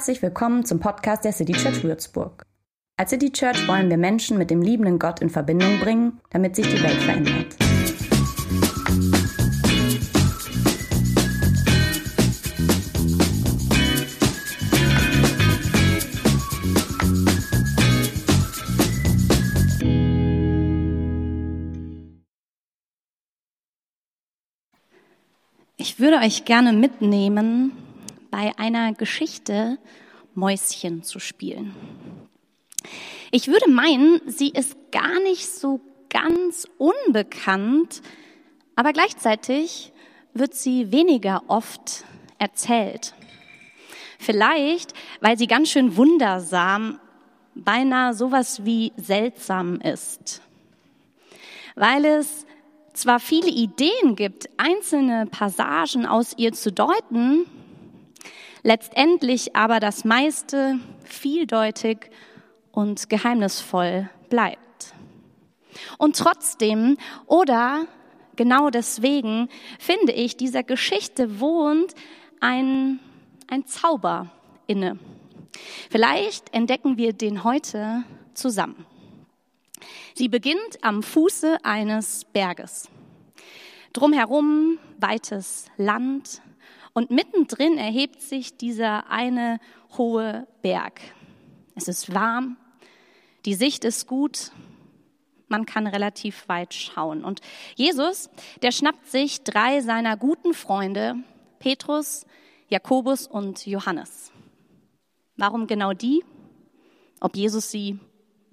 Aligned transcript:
Herzlich 0.00 0.22
willkommen 0.22 0.64
zum 0.64 0.80
Podcast 0.80 1.26
der 1.26 1.32
City 1.32 1.52
Church 1.52 1.84
Würzburg. 1.84 2.46
Als 2.96 3.10
City 3.10 3.30
Church 3.30 3.68
wollen 3.68 3.90
wir 3.90 3.98
Menschen 3.98 4.38
mit 4.38 4.50
dem 4.50 4.62
liebenden 4.62 4.98
Gott 4.98 5.20
in 5.20 5.28
Verbindung 5.28 5.78
bringen, 5.78 6.22
damit 6.30 6.56
sich 6.56 6.66
die 6.66 6.82
Welt 6.82 7.02
verändert. 7.02 7.54
Ich 25.76 26.00
würde 26.00 26.16
euch 26.24 26.46
gerne 26.46 26.72
mitnehmen 26.72 27.72
bei 28.30 28.52
einer 28.58 28.92
Geschichte 28.92 29.78
Mäuschen 30.34 31.02
zu 31.02 31.18
spielen. 31.18 31.74
Ich 33.30 33.48
würde 33.48 33.70
meinen, 33.70 34.20
sie 34.26 34.48
ist 34.48 34.76
gar 34.90 35.20
nicht 35.20 35.46
so 35.46 35.80
ganz 36.08 36.66
unbekannt, 36.78 38.02
aber 38.74 38.92
gleichzeitig 38.92 39.92
wird 40.34 40.54
sie 40.54 40.92
weniger 40.92 41.42
oft 41.48 42.04
erzählt. 42.38 43.14
Vielleicht, 44.18 44.94
weil 45.20 45.38
sie 45.38 45.46
ganz 45.46 45.70
schön 45.70 45.96
wundersam, 45.96 46.98
beinahe 47.54 48.14
sowas 48.14 48.64
wie 48.64 48.92
seltsam 48.96 49.80
ist. 49.80 50.42
Weil 51.74 52.04
es 52.04 52.46
zwar 52.92 53.20
viele 53.20 53.48
Ideen 53.48 54.16
gibt, 54.16 54.48
einzelne 54.56 55.26
Passagen 55.26 56.06
aus 56.06 56.34
ihr 56.36 56.52
zu 56.52 56.72
deuten, 56.72 57.46
letztendlich 58.62 59.56
aber 59.56 59.80
das 59.80 60.04
meiste 60.04 60.78
vieldeutig 61.04 62.10
und 62.72 63.08
geheimnisvoll 63.08 64.08
bleibt. 64.28 64.94
Und 65.98 66.16
trotzdem 66.16 66.96
oder 67.26 67.86
genau 68.36 68.70
deswegen 68.70 69.48
finde 69.78 70.12
ich, 70.12 70.36
dieser 70.36 70.62
Geschichte 70.62 71.40
wohnt 71.40 71.94
ein, 72.40 73.00
ein 73.48 73.66
Zauber 73.66 74.30
inne. 74.66 74.98
Vielleicht 75.90 76.54
entdecken 76.54 76.96
wir 76.96 77.12
den 77.12 77.44
heute 77.44 78.04
zusammen. 78.34 78.86
Sie 80.14 80.28
beginnt 80.28 80.78
am 80.82 81.02
Fuße 81.02 81.58
eines 81.64 82.24
Berges. 82.24 82.88
Drumherum 83.92 84.78
weites 84.98 85.66
Land, 85.76 86.42
und 86.92 87.10
mittendrin 87.10 87.78
erhebt 87.78 88.20
sich 88.20 88.56
dieser 88.56 89.10
eine 89.10 89.58
hohe 89.96 90.46
Berg. 90.62 91.00
Es 91.74 91.88
ist 91.88 92.14
warm, 92.14 92.56
die 93.44 93.54
Sicht 93.54 93.84
ist 93.84 94.06
gut, 94.06 94.50
man 95.48 95.66
kann 95.66 95.86
relativ 95.86 96.48
weit 96.48 96.74
schauen. 96.74 97.24
Und 97.24 97.40
Jesus, 97.74 98.30
der 98.62 98.70
schnappt 98.70 99.06
sich 99.06 99.42
drei 99.42 99.80
seiner 99.80 100.16
guten 100.16 100.54
Freunde, 100.54 101.16
Petrus, 101.58 102.24
Jakobus 102.68 103.26
und 103.26 103.66
Johannes. 103.66 104.30
Warum 105.36 105.66
genau 105.66 105.92
die? 105.92 106.24
Ob 107.20 107.36
Jesus 107.36 107.70
sie 107.70 107.98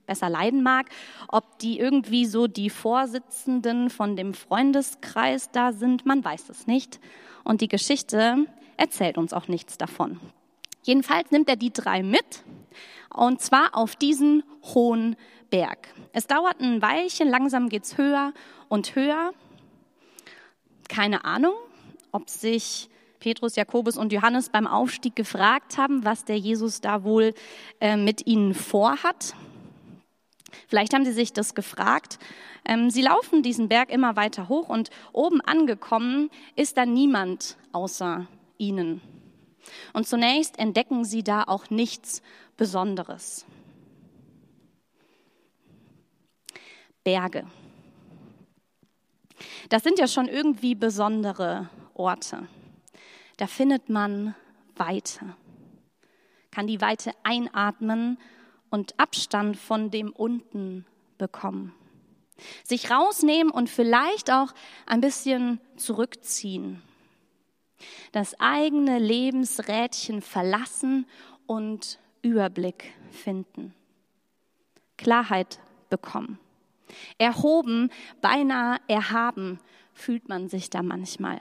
besser 0.07 0.29
leiden 0.29 0.63
mag, 0.63 0.87
ob 1.27 1.59
die 1.59 1.79
irgendwie 1.79 2.25
so 2.25 2.47
die 2.47 2.71
Vorsitzenden 2.71 3.91
von 3.91 4.15
dem 4.15 4.33
Freundeskreis 4.33 5.51
da 5.51 5.73
sind, 5.73 6.05
man 6.05 6.23
weiß 6.23 6.49
es 6.49 6.65
nicht. 6.65 6.99
Und 7.43 7.61
die 7.61 7.67
Geschichte 7.67 8.47
erzählt 8.77 9.17
uns 9.17 9.33
auch 9.33 9.47
nichts 9.47 9.77
davon. 9.77 10.19
Jedenfalls 10.83 11.31
nimmt 11.31 11.49
er 11.49 11.57
die 11.57 11.71
drei 11.71 12.01
mit, 12.01 12.43
und 13.13 13.41
zwar 13.41 13.75
auf 13.75 13.95
diesen 13.95 14.43
hohen 14.63 15.15
Berg. 15.49 15.89
Es 16.13 16.27
dauert 16.27 16.59
ein 16.59 16.81
Weilchen, 16.81 17.29
langsam 17.29 17.69
geht's 17.69 17.97
höher 17.97 18.33
und 18.69 18.95
höher. 18.95 19.33
Keine 20.87 21.25
Ahnung, 21.25 21.53
ob 22.11 22.29
sich 22.29 22.89
Petrus, 23.19 23.55
Jakobus 23.55 23.97
und 23.97 24.13
Johannes 24.13 24.49
beim 24.49 24.67
Aufstieg 24.67 25.15
gefragt 25.15 25.77
haben, 25.77 26.05
was 26.05 26.25
der 26.25 26.37
Jesus 26.37 26.81
da 26.81 27.03
wohl 27.03 27.33
äh, 27.81 27.97
mit 27.97 28.27
ihnen 28.27 28.53
vorhat. 28.53 29.33
Vielleicht 30.67 30.93
haben 30.93 31.05
sie 31.05 31.11
sich 31.11 31.33
das 31.33 31.55
gefragt. 31.55 32.19
Ähm, 32.65 32.89
sie 32.89 33.01
laufen 33.01 33.43
diesen 33.43 33.69
Berg 33.69 33.89
immer 33.89 34.15
weiter 34.15 34.49
hoch 34.49 34.69
und 34.69 34.89
oben 35.13 35.41
angekommen 35.41 36.29
ist 36.55 36.77
da 36.77 36.85
niemand 36.85 37.57
außer 37.71 38.27
ihnen. 38.57 39.01
Und 39.93 40.07
zunächst 40.07 40.59
entdecken 40.59 41.03
sie 41.03 41.23
da 41.23 41.43
auch 41.43 41.69
nichts 41.69 42.21
Besonderes. 42.55 43.45
Berge. 47.03 47.45
Das 49.69 49.83
sind 49.83 49.99
ja 49.99 50.07
schon 50.07 50.27
irgendwie 50.27 50.75
besondere 50.75 51.69
Orte. 51.93 52.47
Da 53.37 53.47
findet 53.47 53.89
man 53.89 54.35
Weite, 54.75 55.35
kann 56.51 56.67
die 56.67 56.81
Weite 56.81 57.11
einatmen 57.23 58.17
und 58.69 58.99
Abstand 58.99 59.57
von 59.57 59.91
dem 59.91 60.11
unten 60.11 60.85
bekommen. 61.17 61.73
Sich 62.63 62.91
rausnehmen 62.91 63.51
und 63.51 63.69
vielleicht 63.69 64.31
auch 64.31 64.53
ein 64.85 65.01
bisschen 65.01 65.59
zurückziehen. 65.75 66.81
Das 68.11 68.39
eigene 68.39 68.99
Lebensrädchen 68.99 70.21
verlassen 70.21 71.05
und 71.45 71.99
Überblick 72.21 72.93
finden. 73.11 73.73
Klarheit 74.97 75.59
bekommen. 75.89 76.39
Erhoben, 77.17 77.91
beinahe 78.21 78.79
erhaben 78.87 79.59
fühlt 79.93 80.29
man 80.29 80.47
sich 80.47 80.69
da 80.69 80.81
manchmal. 80.81 81.39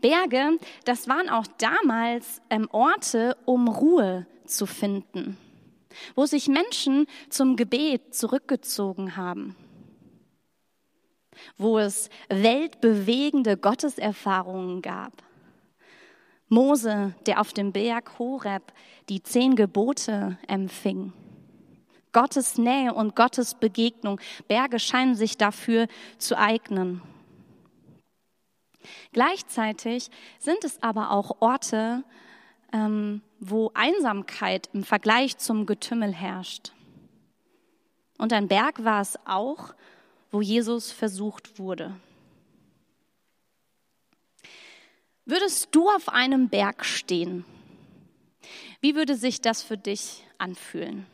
Berge, 0.00 0.58
das 0.84 1.08
waren 1.08 1.28
auch 1.28 1.46
damals 1.58 2.40
ähm, 2.50 2.68
Orte, 2.70 3.36
um 3.44 3.68
Ruhe 3.68 4.26
zu 4.46 4.66
finden, 4.66 5.36
wo 6.14 6.26
sich 6.26 6.48
Menschen 6.48 7.06
zum 7.30 7.56
Gebet 7.56 8.14
zurückgezogen 8.14 9.16
haben, 9.16 9.56
wo 11.56 11.78
es 11.78 12.10
weltbewegende 12.28 13.56
Gotteserfahrungen 13.56 14.82
gab. 14.82 15.22
Mose, 16.48 17.14
der 17.26 17.40
auf 17.40 17.52
dem 17.52 17.72
Berg 17.72 18.18
Horeb 18.18 18.72
die 19.08 19.22
zehn 19.22 19.56
Gebote 19.56 20.38
empfing. 20.46 21.12
Gottes 22.12 22.56
Nähe 22.56 22.94
und 22.94 23.14
Gottes 23.14 23.54
Begegnung. 23.54 24.20
Berge 24.48 24.78
scheinen 24.78 25.14
sich 25.14 25.36
dafür 25.36 25.86
zu 26.16 26.38
eignen. 26.38 27.02
Gleichzeitig 29.12 30.08
sind 30.38 30.64
es 30.64 30.82
aber 30.82 31.10
auch 31.10 31.40
Orte, 31.40 32.04
ähm, 32.72 33.20
wo 33.38 33.70
Einsamkeit 33.74 34.68
im 34.72 34.84
Vergleich 34.84 35.38
zum 35.38 35.66
Getümmel 35.66 36.12
herrscht. 36.12 36.72
Und 38.18 38.32
ein 38.32 38.48
Berg 38.48 38.84
war 38.84 39.00
es 39.00 39.18
auch, 39.26 39.74
wo 40.30 40.40
Jesus 40.40 40.90
versucht 40.90 41.58
wurde. 41.58 41.94
Würdest 45.24 45.68
du 45.72 45.88
auf 45.88 46.08
einem 46.08 46.48
Berg 46.48 46.84
stehen? 46.84 47.44
Wie 48.80 48.94
würde 48.94 49.16
sich 49.16 49.40
das 49.40 49.62
für 49.62 49.76
dich 49.76 50.24
anfühlen? 50.38 51.06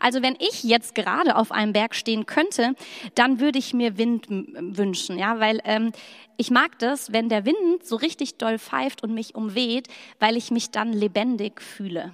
Also 0.00 0.22
wenn 0.22 0.36
ich 0.38 0.62
jetzt 0.62 0.94
gerade 0.94 1.36
auf 1.36 1.50
einem 1.50 1.72
Berg 1.72 1.94
stehen 1.94 2.26
könnte, 2.26 2.74
dann 3.14 3.40
würde 3.40 3.58
ich 3.58 3.74
mir 3.74 3.98
Wind 3.98 4.26
wünschen, 4.28 5.18
ja, 5.18 5.40
weil 5.40 5.60
ähm, 5.64 5.92
ich 6.36 6.50
mag 6.50 6.78
das, 6.78 7.12
wenn 7.12 7.28
der 7.28 7.44
Wind 7.44 7.84
so 7.84 7.96
richtig 7.96 8.36
doll 8.36 8.58
pfeift 8.58 9.02
und 9.02 9.14
mich 9.14 9.34
umweht, 9.34 9.88
weil 10.20 10.36
ich 10.36 10.50
mich 10.50 10.70
dann 10.70 10.92
lebendig 10.92 11.60
fühle. 11.60 12.12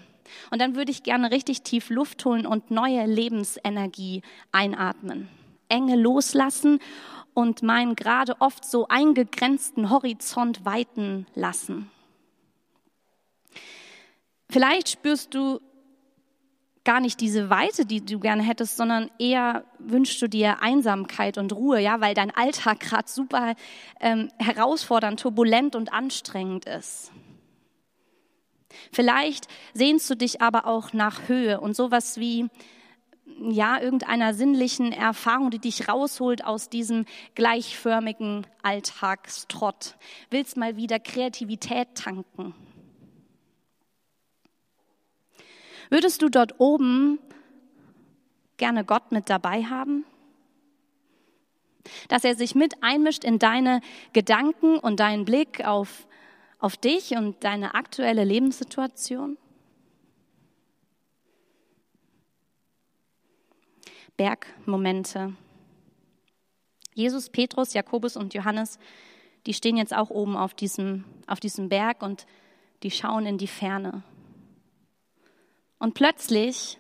Und 0.51 0.61
dann 0.61 0.77
würde 0.77 0.91
ich 0.91 1.03
gerne 1.03 1.31
richtig 1.31 1.63
tief 1.63 1.91
Luft 1.91 2.25
holen 2.25 2.47
und 2.47 2.71
neue 2.71 3.05
Lebensenergie 3.07 4.23
einatmen, 4.53 5.29
Enge 5.69 5.97
loslassen 5.97 6.79
und 7.35 7.63
meinen 7.63 7.97
gerade 7.97 8.41
oft 8.41 8.65
so 8.65 8.89
eingegrenzten 8.89 9.91
Horizont 9.91 10.65
weiten 10.65 11.27
lassen. 11.35 11.91
Vielleicht 14.49 14.89
spürst 14.89 15.35
du 15.35 15.61
gar 16.91 16.99
nicht 16.99 17.21
diese 17.21 17.51
Weite, 17.51 17.87
die 17.87 18.05
du 18.05 18.19
gerne 18.19 18.43
hättest, 18.43 18.77
sondern 18.77 19.13
eher 19.21 19.63
wünschst 19.79 20.21
du 20.21 20.29
dir 20.29 20.61
Einsamkeit 20.61 21.39
und 21.39 21.53
Ruhe, 21.53 21.79
ja, 21.79 22.01
weil 22.01 22.15
dein 22.15 22.33
Alltag 22.33 22.81
gerade 22.81 23.09
super 23.09 23.55
ähm, 24.01 24.29
herausfordernd, 24.39 25.21
turbulent 25.21 25.77
und 25.77 25.93
anstrengend 25.93 26.65
ist. 26.65 27.13
Vielleicht 28.91 29.47
sehnst 29.73 30.11
du 30.11 30.17
dich 30.17 30.43
aber 30.43 30.67
auch 30.67 30.93
nach 30.93 31.29
Höhe 31.29 31.61
und 31.61 31.77
sowas 31.77 32.19
wie 32.19 32.49
ja, 33.41 33.81
irgendeiner 33.81 34.35
sinnlichen 34.35 34.91
Erfahrung, 34.91 35.53
die 35.53 35.61
dich 35.61 35.89
rausholt 35.89 36.45
aus 36.45 36.71
diesem 36.71 37.05
gleichförmigen 37.37 38.49
Alltagstrott. 38.65 39.95
Willst 40.29 40.57
mal 40.57 40.77
wieder 40.77 40.99
Kreativität 40.99 41.95
tanken. 41.95 42.53
Würdest 45.91 46.23
du 46.23 46.29
dort 46.29 46.61
oben 46.61 47.19
gerne 48.57 48.85
Gott 48.85 49.11
mit 49.11 49.29
dabei 49.29 49.65
haben? 49.65 50.05
Dass 52.09 52.25
er 52.25 52.37
sich 52.37 52.55
mit 52.55 52.83
einmischt 52.83 53.25
in 53.25 53.41
deine 53.41 53.81
Gedanken 54.13 54.79
und 54.79 55.01
deinen 55.01 55.25
Blick 55.25 55.67
auf, 55.67 56.07
auf 56.61 56.77
dich 56.77 57.11
und 57.17 57.43
deine 57.43 57.75
aktuelle 57.75 58.23
Lebenssituation? 58.23 59.37
Bergmomente. 64.17 65.35
Jesus, 66.95 67.31
Petrus, 67.31 67.73
Jakobus 67.73 68.17
und 68.17 68.35
Johannes, 68.35 68.79
die 69.47 69.55
stehen 69.55 69.77
jetzt 69.77 69.97
auch 69.97 70.11
oben 70.11 70.37
auf 70.37 70.55
diesem, 70.55 71.05
auf 71.27 71.41
diesem 71.41 71.69
Berg 71.69 72.03
und 72.03 72.27
die 72.83 72.91
schauen 72.91 73.27
in 73.27 73.39
die 73.39 73.47
Ferne. 73.47 74.03
Und 75.81 75.95
plötzlich 75.95 76.79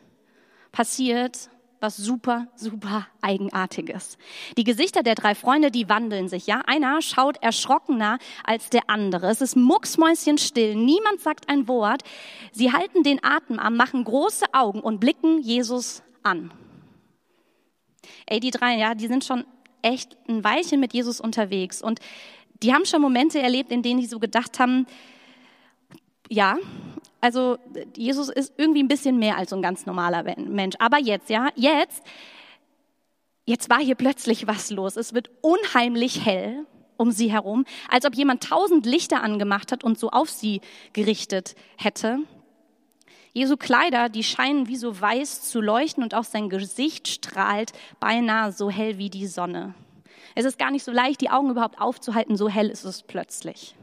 passiert 0.70 1.50
was 1.80 1.96
super, 1.96 2.46
super 2.56 3.06
Eigenartiges. 3.22 4.18
Die 4.58 4.64
Gesichter 4.64 5.02
der 5.02 5.14
drei 5.14 5.34
Freunde, 5.34 5.70
die 5.70 5.88
wandeln 5.88 6.28
sich, 6.28 6.46
ja. 6.46 6.60
Einer 6.66 7.00
schaut 7.00 7.42
erschrockener 7.42 8.18
als 8.44 8.68
der 8.68 8.82
andere. 8.88 9.30
Es 9.30 9.40
ist 9.40 9.56
mucksmäuschenstill. 9.56 10.74
Niemand 10.76 11.20
sagt 11.20 11.48
ein 11.48 11.66
Wort. 11.68 12.02
Sie 12.52 12.72
halten 12.72 13.02
den 13.02 13.24
Atem 13.24 13.58
an, 13.58 13.76
machen 13.76 14.04
große 14.04 14.44
Augen 14.52 14.80
und 14.80 15.00
blicken 15.00 15.40
Jesus 15.40 16.02
an. 16.22 16.52
Ey, 18.26 18.40
die 18.40 18.50
drei, 18.50 18.76
ja, 18.76 18.94
die 18.94 19.06
sind 19.06 19.24
schon 19.24 19.44
echt 19.82 20.16
ein 20.28 20.44
Weilchen 20.44 20.80
mit 20.80 20.92
Jesus 20.92 21.20
unterwegs 21.20 21.80
und 21.80 22.00
die 22.62 22.74
haben 22.74 22.84
schon 22.84 23.00
Momente 23.00 23.40
erlebt, 23.40 23.72
in 23.72 23.82
denen 23.82 24.00
die 24.00 24.06
so 24.06 24.18
gedacht 24.18 24.58
haben, 24.58 24.86
ja, 26.28 26.58
also 27.20 27.58
Jesus 27.96 28.28
ist 28.28 28.54
irgendwie 28.56 28.82
ein 28.82 28.88
bisschen 28.88 29.18
mehr 29.18 29.36
als 29.36 29.50
so 29.50 29.56
ein 29.56 29.62
ganz 29.62 29.86
normaler 29.86 30.22
Mensch. 30.38 30.76
Aber 30.78 30.98
jetzt, 30.98 31.28
ja, 31.30 31.48
jetzt, 31.54 32.02
jetzt 33.44 33.68
war 33.68 33.78
hier 33.80 33.94
plötzlich 33.94 34.46
was 34.46 34.70
los. 34.70 34.96
Es 34.96 35.12
wird 35.12 35.30
unheimlich 35.42 36.24
hell 36.24 36.66
um 36.96 37.12
sie 37.12 37.32
herum, 37.32 37.64
als 37.88 38.04
ob 38.04 38.14
jemand 38.14 38.42
tausend 38.42 38.84
Lichter 38.84 39.22
angemacht 39.22 39.72
hat 39.72 39.84
und 39.84 39.98
so 39.98 40.10
auf 40.10 40.28
sie 40.28 40.60
gerichtet 40.92 41.54
hätte. 41.78 42.18
Jesu 43.32 43.56
Kleider, 43.56 44.10
die 44.10 44.22
scheinen 44.22 44.68
wie 44.68 44.76
so 44.76 45.00
weiß 45.00 45.42
zu 45.48 45.62
leuchten 45.62 46.02
und 46.02 46.14
auch 46.14 46.24
sein 46.24 46.50
Gesicht 46.50 47.08
strahlt 47.08 47.72
beinahe 48.00 48.52
so 48.52 48.68
hell 48.68 48.98
wie 48.98 49.08
die 49.08 49.26
Sonne. 49.26 49.74
Es 50.34 50.44
ist 50.44 50.58
gar 50.58 50.70
nicht 50.70 50.84
so 50.84 50.92
leicht, 50.92 51.22
die 51.22 51.30
Augen 51.30 51.50
überhaupt 51.50 51.80
aufzuhalten, 51.80 52.36
so 52.36 52.50
hell 52.50 52.68
ist 52.68 52.84
es 52.84 53.02
plötzlich. 53.02 53.74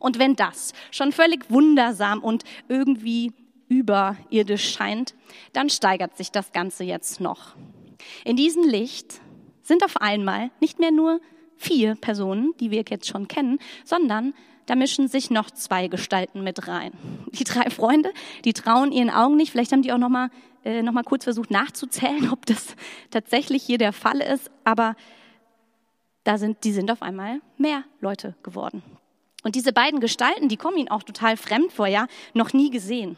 Und 0.00 0.18
wenn 0.18 0.36
das 0.36 0.72
schon 0.90 1.12
völlig 1.12 1.50
wundersam 1.50 2.20
und 2.20 2.44
irgendwie 2.68 3.32
überirdisch 3.68 4.72
scheint, 4.72 5.14
dann 5.52 5.70
steigert 5.70 6.16
sich 6.16 6.30
das 6.30 6.52
Ganze 6.52 6.84
jetzt 6.84 7.20
noch. 7.20 7.56
In 8.24 8.36
diesem 8.36 8.64
Licht 8.64 9.20
sind 9.62 9.84
auf 9.84 9.96
einmal 9.98 10.50
nicht 10.60 10.78
mehr 10.78 10.90
nur 10.90 11.20
vier 11.56 11.94
Personen, 11.94 12.54
die 12.60 12.70
wir 12.70 12.84
jetzt 12.88 13.06
schon 13.06 13.28
kennen, 13.28 13.58
sondern 13.84 14.34
da 14.66 14.74
mischen 14.74 15.08
sich 15.08 15.30
noch 15.30 15.50
zwei 15.50 15.88
Gestalten 15.88 16.42
mit 16.42 16.68
rein. 16.68 16.92
Die 17.32 17.44
drei 17.44 17.70
Freunde, 17.70 18.12
die 18.44 18.52
trauen 18.52 18.92
ihren 18.92 19.10
Augen 19.10 19.36
nicht. 19.36 19.50
Vielleicht 19.50 19.72
haben 19.72 19.82
die 19.82 19.92
auch 19.92 19.98
noch 19.98 20.08
mal, 20.08 20.30
äh, 20.64 20.82
noch 20.82 20.92
mal 20.92 21.02
kurz 21.02 21.24
versucht 21.24 21.50
nachzuzählen, 21.50 22.30
ob 22.32 22.46
das 22.46 22.76
tatsächlich 23.10 23.62
hier 23.62 23.78
der 23.78 23.92
Fall 23.92 24.20
ist. 24.20 24.50
Aber 24.64 24.94
da 26.24 26.38
sind, 26.38 26.64
die 26.64 26.72
sind 26.72 26.90
auf 26.90 27.02
einmal 27.02 27.40
mehr 27.56 27.84
Leute 28.00 28.36
geworden. 28.42 28.82
Und 29.42 29.54
diese 29.54 29.72
beiden 29.72 30.00
Gestalten, 30.00 30.48
die 30.48 30.56
kommen 30.56 30.76
ihnen 30.76 30.90
auch 30.90 31.02
total 31.02 31.36
fremd 31.36 31.72
vor, 31.72 31.86
ja, 31.86 32.06
noch 32.32 32.52
nie 32.52 32.70
gesehen. 32.70 33.16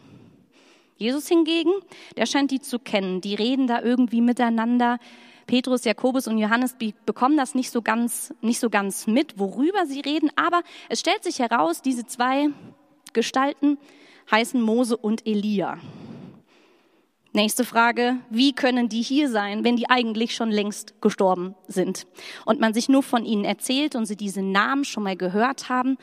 Jesus 0.97 1.29
hingegen, 1.29 1.73
der 2.17 2.27
scheint 2.27 2.51
die 2.51 2.61
zu 2.61 2.79
kennen. 2.79 3.21
Die 3.21 3.35
reden 3.35 3.67
da 3.67 3.83
irgendwie 3.83 4.21
miteinander. 4.21 4.99
Petrus, 5.47 5.85
Jakobus 5.85 6.27
und 6.27 6.39
Johannes 6.39 6.77
bekommen 7.05 7.37
das 7.37 7.55
nicht 7.55 7.71
so 7.71 7.83
ganz, 7.83 8.33
nicht 8.41 8.61
so 8.61 8.71
ganz 8.71 9.07
mit, 9.07 9.39
worüber 9.39 9.87
sie 9.87 10.01
reden. 10.01 10.31
Aber 10.37 10.63
es 10.89 11.01
stellt 11.01 11.23
sich 11.23 11.41
heraus, 11.41 11.83
diese 11.83 12.07
zwei 12.07 12.49
Gestalten 13.13 13.79
heißen 14.31 14.61
Mose 14.61 14.97
und 14.97 15.27
Elia. 15.27 15.79
Nächste 17.37 17.65
Frage, 17.65 18.19
wie 18.31 18.53
können 18.53 18.89
die 18.89 19.03
hier 19.03 19.29
sein, 19.29 19.65
wenn 19.65 19.75
die 19.75 19.91
eigentlich 19.91 20.37
schon 20.37 20.53
längst 20.53 21.03
gestorben 21.03 21.57
sind 21.67 22.07
und 22.45 22.61
man 22.61 22.73
sich 22.73 22.89
nur 22.89 23.03
von 23.03 23.25
ihnen 23.25 23.45
erzählt 23.45 23.97
und 23.97 24.07
sie 24.07 24.15
diese 24.15 24.41
Namen 24.41 24.85
schon 24.85 25.03
mal 25.03 25.17
gehört 25.17 25.69
haben? 25.69 25.99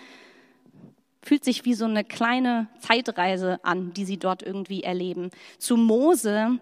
Fühlt 1.24 1.46
sich 1.46 1.64
wie 1.64 1.74
so 1.74 1.86
eine 1.86 2.04
kleine 2.04 2.68
Zeitreise 2.80 3.64
an, 3.64 3.94
die 3.94 4.04
sie 4.04 4.18
dort 4.18 4.44
irgendwie 4.44 4.84
erleben. 4.84 5.32
Zu 5.58 5.78
Mose, 5.78 6.60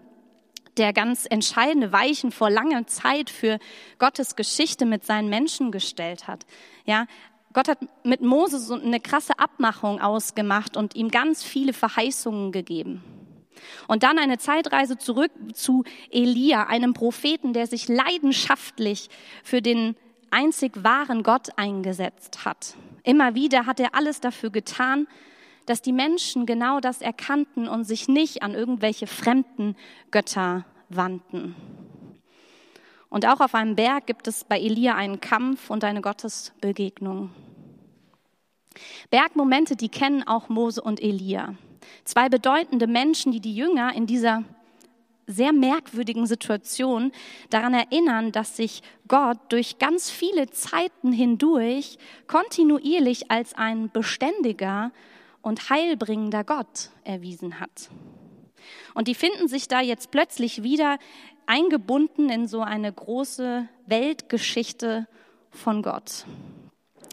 der 0.76 0.92
ganz 0.92 1.26
entscheidende 1.28 1.90
Weichen 1.90 2.30
vor 2.30 2.48
langer 2.48 2.86
Zeit 2.86 3.28
für 3.28 3.58
Gottes 3.98 4.36
Geschichte 4.36 4.86
mit 4.86 5.04
seinen 5.04 5.30
Menschen 5.30 5.72
gestellt 5.72 6.28
hat. 6.28 6.46
Ja, 6.84 7.06
Gott 7.52 7.66
hat 7.66 7.78
mit 8.04 8.20
Mose 8.20 8.60
so 8.60 8.74
eine 8.74 9.00
krasse 9.00 9.36
Abmachung 9.36 10.00
ausgemacht 10.00 10.76
und 10.76 10.94
ihm 10.94 11.08
ganz 11.08 11.42
viele 11.42 11.72
Verheißungen 11.72 12.52
gegeben. 12.52 13.02
Und 13.88 14.02
dann 14.02 14.18
eine 14.18 14.38
Zeitreise 14.38 14.98
zurück 14.98 15.30
zu 15.52 15.84
Elia, 16.10 16.64
einem 16.66 16.94
Propheten, 16.94 17.52
der 17.52 17.66
sich 17.66 17.88
leidenschaftlich 17.88 19.08
für 19.42 19.62
den 19.62 19.96
einzig 20.30 20.84
wahren 20.84 21.22
Gott 21.22 21.48
eingesetzt 21.56 22.44
hat. 22.44 22.74
Immer 23.02 23.34
wieder 23.34 23.66
hat 23.66 23.80
er 23.80 23.94
alles 23.94 24.20
dafür 24.20 24.50
getan, 24.50 25.06
dass 25.66 25.82
die 25.82 25.92
Menschen 25.92 26.46
genau 26.46 26.80
das 26.80 27.00
erkannten 27.00 27.68
und 27.68 27.84
sich 27.84 28.08
nicht 28.08 28.42
an 28.42 28.54
irgendwelche 28.54 29.06
fremden 29.06 29.76
Götter 30.10 30.64
wandten. 30.88 31.54
Und 33.08 33.26
auch 33.26 33.40
auf 33.40 33.54
einem 33.54 33.76
Berg 33.76 34.06
gibt 34.06 34.28
es 34.28 34.44
bei 34.44 34.58
Elia 34.58 34.94
einen 34.94 35.20
Kampf 35.20 35.70
und 35.70 35.82
eine 35.84 36.00
Gottesbegegnung. 36.00 37.30
Bergmomente, 39.10 39.74
die 39.76 39.88
kennen 39.88 40.26
auch 40.26 40.48
Mose 40.48 40.80
und 40.80 41.02
Elia. 41.02 41.54
Zwei 42.04 42.28
bedeutende 42.28 42.86
Menschen, 42.86 43.32
die 43.32 43.40
die 43.40 43.54
Jünger 43.54 43.94
in 43.94 44.06
dieser 44.06 44.44
sehr 45.26 45.52
merkwürdigen 45.52 46.26
Situation 46.26 47.12
daran 47.50 47.74
erinnern, 47.74 48.32
dass 48.32 48.56
sich 48.56 48.82
Gott 49.08 49.38
durch 49.48 49.78
ganz 49.78 50.10
viele 50.10 50.50
Zeiten 50.50 51.12
hindurch 51.12 51.98
kontinuierlich 52.26 53.30
als 53.30 53.54
ein 53.54 53.90
beständiger 53.90 54.92
und 55.42 55.70
heilbringender 55.70 56.44
Gott 56.44 56.90
erwiesen 57.04 57.60
hat. 57.60 57.90
Und 58.94 59.08
die 59.08 59.14
finden 59.14 59.48
sich 59.48 59.68
da 59.68 59.80
jetzt 59.80 60.10
plötzlich 60.10 60.62
wieder 60.62 60.98
eingebunden 61.46 62.28
in 62.28 62.46
so 62.46 62.60
eine 62.60 62.92
große 62.92 63.68
Weltgeschichte 63.86 65.06
von 65.50 65.82
Gott. 65.82 66.26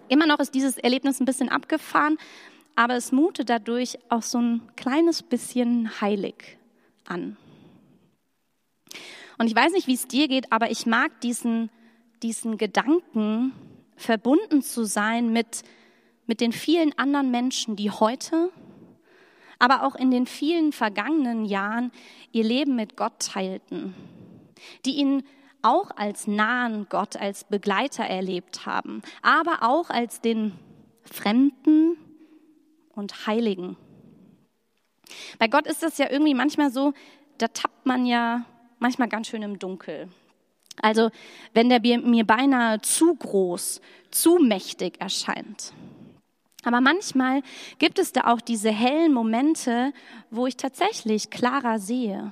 Immer 0.10 0.28
noch 0.28 0.40
ist 0.40 0.54
dieses 0.54 0.78
Erlebnis 0.78 1.20
ein 1.20 1.26
bisschen 1.26 1.50
abgefahren, 1.50 2.18
aber 2.78 2.96
es 2.96 3.12
mutet 3.12 3.50
dadurch 3.50 3.98
auch 4.08 4.22
so 4.22 4.38
ein 4.38 4.62
kleines 4.76 5.24
bisschen 5.24 6.00
heilig 6.00 6.60
an. 7.06 7.36
Und 9.40 9.48
ich 9.48 9.56
weiß 9.56 9.74
nicht, 9.74 9.88
wie 9.88 9.96
es 9.96 10.08
dir 10.08 10.28
geht, 10.28 10.52
aber 10.52 10.70
ich 10.70 10.86
mag 10.86 11.20
diesen, 11.22 11.72
diesen 12.22 12.58
Gedanken, 12.60 13.52
verbunden 13.96 14.62
zu 14.62 14.86
sein 14.86 15.34
mit, 15.34 15.64
mit 16.28 16.40
den 16.40 16.52
vielen 16.52 16.96
anderen 17.00 17.32
Menschen, 17.32 17.76
die 17.76 17.90
heute, 17.90 18.52
aber 19.58 19.82
auch 19.82 19.96
in 19.96 20.12
den 20.12 20.28
vielen 20.28 20.72
vergangenen 20.72 21.46
Jahren 21.46 21.92
ihr 22.32 22.44
Leben 22.44 22.76
mit 22.76 22.96
Gott 22.96 23.18
teilten, 23.20 23.96
die 24.86 24.98
ihn 24.98 25.24
auch 25.64 25.90
als 25.96 26.28
nahen 26.28 26.86
Gott, 26.90 27.18
als 27.18 27.44
Begleiter 27.44 28.04
erlebt 28.04 28.68
haben, 28.68 29.02
aber 29.24 29.64
auch 29.64 29.90
als 29.90 30.22
den 30.22 30.52
Fremden, 31.02 31.98
und 32.98 33.28
Heiligen. 33.28 33.78
Bei 35.40 35.48
Gott 35.48 35.68
ist 35.68 35.84
das 35.84 35.98
ja 35.98 36.10
irgendwie 36.10 36.34
manchmal 36.34 36.72
so, 36.72 36.94
da 37.38 37.48
tappt 37.48 37.86
man 37.86 38.06
ja 38.06 38.46
manchmal 38.80 39.08
ganz 39.08 39.28
schön 39.28 39.44
im 39.44 39.60
Dunkel. 39.60 40.10
Also 40.82 41.10
wenn 41.54 41.70
der 41.70 41.80
mir 41.80 42.26
beinahe 42.26 42.82
zu 42.82 43.16
groß, 43.16 43.82
zu 44.12 44.38
mächtig 44.38 45.00
erscheint. 45.00 45.74
Aber 46.64 46.82
manchmal 46.82 47.42
gibt 47.80 47.98
es 48.00 48.12
da 48.12 48.26
auch 48.26 48.42
diese 48.42 48.72
hellen 48.72 49.14
Momente, 49.14 49.94
wo 50.30 50.48
ich 50.48 50.58
tatsächlich 50.58 51.30
klarer 51.30 51.80
sehe, 51.80 52.32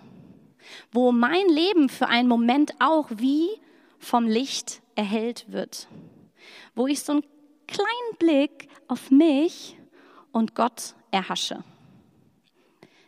wo 0.92 1.12
mein 1.12 1.48
Leben 1.48 1.90
für 1.90 2.08
einen 2.08 2.28
Moment 2.28 2.74
auch 2.80 3.10
wie 3.16 3.48
vom 3.98 4.28
Licht 4.28 4.82
erhellt 4.96 5.46
wird, 5.52 5.88
wo 6.76 6.88
ich 6.88 7.02
so 7.02 7.14
einen 7.14 7.24
kleinen 7.68 8.18
Blick 8.20 8.68
auf 8.88 9.10
mich 9.10 9.78
und 10.36 10.54
Gott 10.54 10.96
erhasche. 11.12 11.64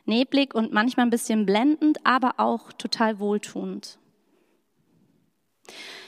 Neblig 0.06 0.56
und 0.56 0.72
manchmal 0.72 1.06
ein 1.06 1.10
bisschen 1.10 1.46
blendend, 1.46 2.00
aber 2.06 2.36
auch 2.38 2.72
total 2.72 3.20
wohltuend. 3.20 4.00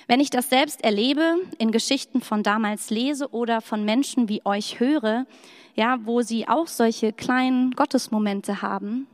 Wenn 0.08 0.22
ich 0.22 0.30
das 0.30 0.50
selbst 0.50 0.82
erlebe, 0.82 1.36
in 1.58 1.72
Geschichten 1.72 2.22
von 2.22 2.42
damals 2.42 2.90
lese 2.90 3.32
oder 3.32 3.60
von 3.60 3.84
Menschen 3.84 4.30
wie 4.30 4.46
euch 4.46 4.80
höre, 4.80 5.26
ja, 5.76 6.00
wo 6.06 6.22
sie 6.22 6.48
auch 6.48 6.68
solche 6.68 7.12
kleinen 7.12 7.72
Gottesmomente 7.72 8.62
haben, 8.62 9.06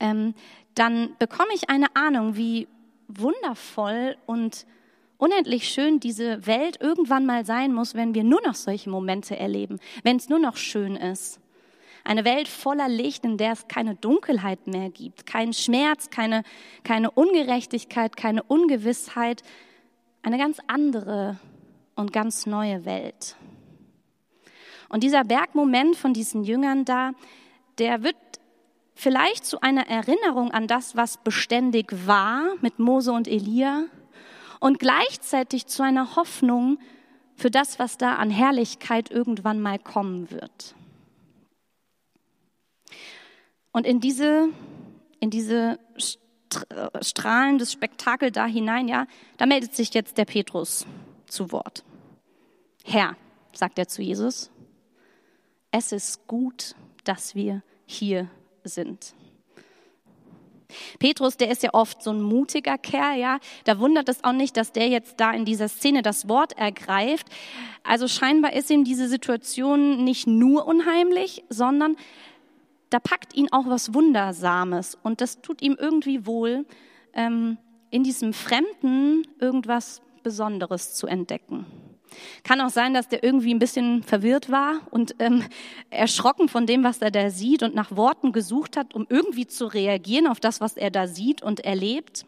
ähm, 0.00 0.34
dann 0.74 1.14
bekomme 1.20 1.50
ich 1.54 1.70
eine 1.70 1.94
Ahnung, 1.94 2.34
wie 2.34 2.66
wundervoll 3.06 4.16
und 4.26 4.66
unendlich 5.18 5.68
schön 5.68 6.00
diese 6.00 6.46
Welt 6.46 6.80
irgendwann 6.80 7.26
mal 7.26 7.44
sein 7.44 7.74
muss, 7.74 7.94
wenn 7.94 8.14
wir 8.14 8.24
nur 8.24 8.40
noch 8.42 8.54
solche 8.54 8.88
Momente 8.88 9.36
erleben, 9.36 9.78
wenn 10.04 10.16
es 10.16 10.28
nur 10.28 10.38
noch 10.38 10.56
schön 10.56 10.96
ist. 10.96 11.40
Eine 12.04 12.24
Welt 12.24 12.48
voller 12.48 12.88
Licht, 12.88 13.24
in 13.24 13.36
der 13.36 13.52
es 13.52 13.68
keine 13.68 13.94
Dunkelheit 13.96 14.66
mehr 14.66 14.88
gibt, 14.88 15.26
keinen 15.26 15.52
Schmerz, 15.52 16.08
keine, 16.08 16.42
keine 16.82 17.10
Ungerechtigkeit, 17.10 18.16
keine 18.16 18.42
Ungewissheit. 18.44 19.42
Eine 20.22 20.38
ganz 20.38 20.58
andere 20.68 21.38
und 21.96 22.12
ganz 22.12 22.46
neue 22.46 22.84
Welt. 22.84 23.36
Und 24.88 25.02
dieser 25.02 25.24
Bergmoment 25.24 25.96
von 25.96 26.14
diesen 26.14 26.44
Jüngern 26.44 26.84
da, 26.84 27.12
der 27.78 28.02
wird 28.02 28.16
vielleicht 28.94 29.44
zu 29.44 29.60
einer 29.60 29.86
Erinnerung 29.86 30.50
an 30.50 30.66
das, 30.66 30.96
was 30.96 31.18
beständig 31.18 32.06
war 32.06 32.54
mit 32.62 32.78
Mose 32.78 33.12
und 33.12 33.28
Elia 33.28 33.84
und 34.60 34.78
gleichzeitig 34.78 35.66
zu 35.66 35.82
einer 35.82 36.16
Hoffnung 36.16 36.78
für 37.34 37.50
das, 37.50 37.78
was 37.78 37.98
da 37.98 38.16
an 38.16 38.30
Herrlichkeit 38.30 39.10
irgendwann 39.10 39.60
mal 39.60 39.78
kommen 39.78 40.30
wird. 40.30 40.74
Und 43.72 43.86
in 43.86 44.00
diese, 44.00 44.48
in 45.20 45.30
diese 45.30 45.78
strahlendes 47.00 47.72
Spektakel 47.72 48.32
da 48.32 48.46
hinein, 48.46 48.88
ja, 48.88 49.06
da 49.36 49.46
meldet 49.46 49.74
sich 49.74 49.94
jetzt 49.94 50.18
der 50.18 50.24
Petrus 50.24 50.86
zu 51.26 51.52
Wort. 51.52 51.84
Herr, 52.84 53.16
sagt 53.52 53.78
er 53.78 53.86
zu 53.86 54.02
Jesus, 54.02 54.50
es 55.70 55.92
ist 55.92 56.26
gut, 56.26 56.74
dass 57.04 57.34
wir 57.34 57.62
hier 57.86 58.28
sind. 58.64 59.14
Petrus, 60.98 61.36
der 61.36 61.50
ist 61.50 61.62
ja 61.62 61.70
oft 61.72 62.02
so 62.02 62.10
ein 62.10 62.20
mutiger 62.20 62.78
Kerl, 62.78 63.18
ja. 63.18 63.38
Da 63.64 63.78
wundert 63.78 64.08
es 64.08 64.22
auch 64.24 64.32
nicht, 64.32 64.56
dass 64.56 64.72
der 64.72 64.88
jetzt 64.88 65.18
da 65.18 65.32
in 65.32 65.44
dieser 65.44 65.68
Szene 65.68 66.02
das 66.02 66.28
Wort 66.28 66.56
ergreift. 66.58 67.26
Also 67.82 68.08
scheinbar 68.08 68.52
ist 68.52 68.70
ihm 68.70 68.84
diese 68.84 69.08
Situation 69.08 70.04
nicht 70.04 70.26
nur 70.26 70.66
unheimlich, 70.66 71.44
sondern 71.48 71.96
da 72.90 72.98
packt 72.98 73.34
ihn 73.34 73.48
auch 73.52 73.66
was 73.66 73.94
Wundersames 73.94 74.96
und 75.02 75.20
das 75.20 75.40
tut 75.40 75.62
ihm 75.62 75.76
irgendwie 75.78 76.26
wohl, 76.26 76.66
ähm, 77.12 77.58
in 77.90 78.02
diesem 78.04 78.32
Fremden 78.32 79.26
irgendwas 79.38 80.02
Besonderes 80.22 80.94
zu 80.94 81.06
entdecken. 81.06 81.66
Kann 82.42 82.60
auch 82.60 82.70
sein, 82.70 82.94
dass 82.94 83.08
der 83.08 83.22
irgendwie 83.22 83.54
ein 83.54 83.58
bisschen 83.58 84.02
verwirrt 84.02 84.50
war 84.50 84.80
und 84.90 85.14
ähm, 85.18 85.44
erschrocken 85.90 86.48
von 86.48 86.66
dem, 86.66 86.84
was 86.84 86.98
er 86.98 87.10
da 87.10 87.30
sieht 87.30 87.62
und 87.62 87.74
nach 87.74 87.96
Worten 87.96 88.32
gesucht 88.32 88.76
hat, 88.76 88.94
um 88.94 89.06
irgendwie 89.08 89.46
zu 89.46 89.66
reagieren 89.66 90.26
auf 90.26 90.40
das, 90.40 90.60
was 90.60 90.76
er 90.76 90.90
da 90.90 91.06
sieht 91.06 91.42
und 91.42 91.60
erlebt. 91.60 92.24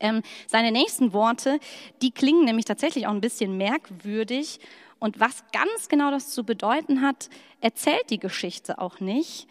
Ähm, 0.00 0.22
seine 0.46 0.72
nächsten 0.72 1.12
Worte, 1.12 1.58
die 2.02 2.10
klingen 2.10 2.44
nämlich 2.44 2.64
tatsächlich 2.64 3.06
auch 3.06 3.12
ein 3.12 3.20
bisschen 3.20 3.56
merkwürdig. 3.56 4.60
Und 4.98 5.20
was 5.20 5.44
ganz 5.52 5.88
genau 5.88 6.10
das 6.10 6.30
zu 6.30 6.44
bedeuten 6.44 7.00
hat, 7.02 7.28
erzählt 7.60 8.10
die 8.10 8.18
Geschichte 8.18 8.78
auch 8.78 9.00
nicht. 9.00 9.46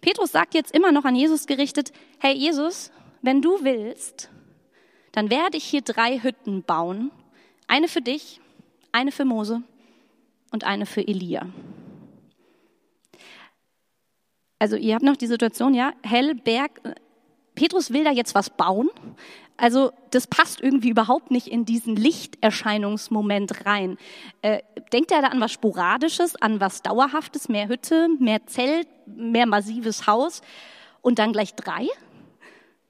Petrus 0.00 0.32
sagt 0.32 0.54
jetzt 0.54 0.74
immer 0.74 0.92
noch 0.92 1.04
an 1.04 1.16
Jesus 1.16 1.46
gerichtet, 1.46 1.92
hey 2.18 2.34
Jesus, 2.34 2.90
wenn 3.22 3.42
du 3.42 3.64
willst, 3.64 4.30
dann 5.12 5.30
werde 5.30 5.56
ich 5.56 5.64
hier 5.64 5.82
drei 5.82 6.20
Hütten 6.20 6.62
bauen. 6.62 7.10
Eine 7.66 7.88
für 7.88 8.00
dich, 8.00 8.40
eine 8.98 9.12
für 9.12 9.24
Mose 9.24 9.62
und 10.50 10.64
eine 10.64 10.84
für 10.84 11.06
Elia. 11.06 11.46
Also 14.58 14.74
ihr 14.74 14.94
habt 14.94 15.04
noch 15.04 15.16
die 15.16 15.28
Situation, 15.28 15.72
ja, 15.72 15.92
Hellberg, 16.02 16.80
Petrus 17.54 17.92
will 17.92 18.02
da 18.02 18.10
jetzt 18.10 18.34
was 18.34 18.50
bauen. 18.50 18.90
Also 19.56 19.92
das 20.10 20.26
passt 20.26 20.60
irgendwie 20.60 20.90
überhaupt 20.90 21.30
nicht 21.30 21.46
in 21.46 21.64
diesen 21.64 21.94
Lichterscheinungsmoment 21.94 23.66
rein. 23.66 23.98
Äh, 24.42 24.62
denkt 24.92 25.12
er 25.12 25.22
da 25.22 25.28
an 25.28 25.40
was 25.40 25.52
Sporadisches, 25.52 26.34
an 26.36 26.60
was 26.60 26.82
Dauerhaftes, 26.82 27.48
mehr 27.48 27.68
Hütte, 27.68 28.08
mehr 28.18 28.46
Zelt, 28.46 28.88
mehr 29.06 29.46
massives 29.46 30.08
Haus 30.08 30.42
und 31.02 31.20
dann 31.20 31.32
gleich 31.32 31.54
drei? 31.54 31.86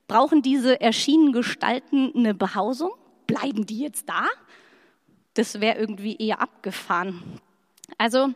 Brauchen 0.07 0.41
diese 0.41 0.81
erschienenen 0.81 1.33
Gestalten 1.35 2.13
eine 2.15 2.33
Behausung? 2.33 2.93
Bleiben 3.27 3.67
die 3.67 3.81
jetzt 3.81 4.09
da? 4.09 4.27
Das 5.39 5.61
wäre 5.61 5.79
irgendwie 5.79 6.17
eher 6.17 6.41
abgefahren. 6.41 7.41
Also 7.97 8.31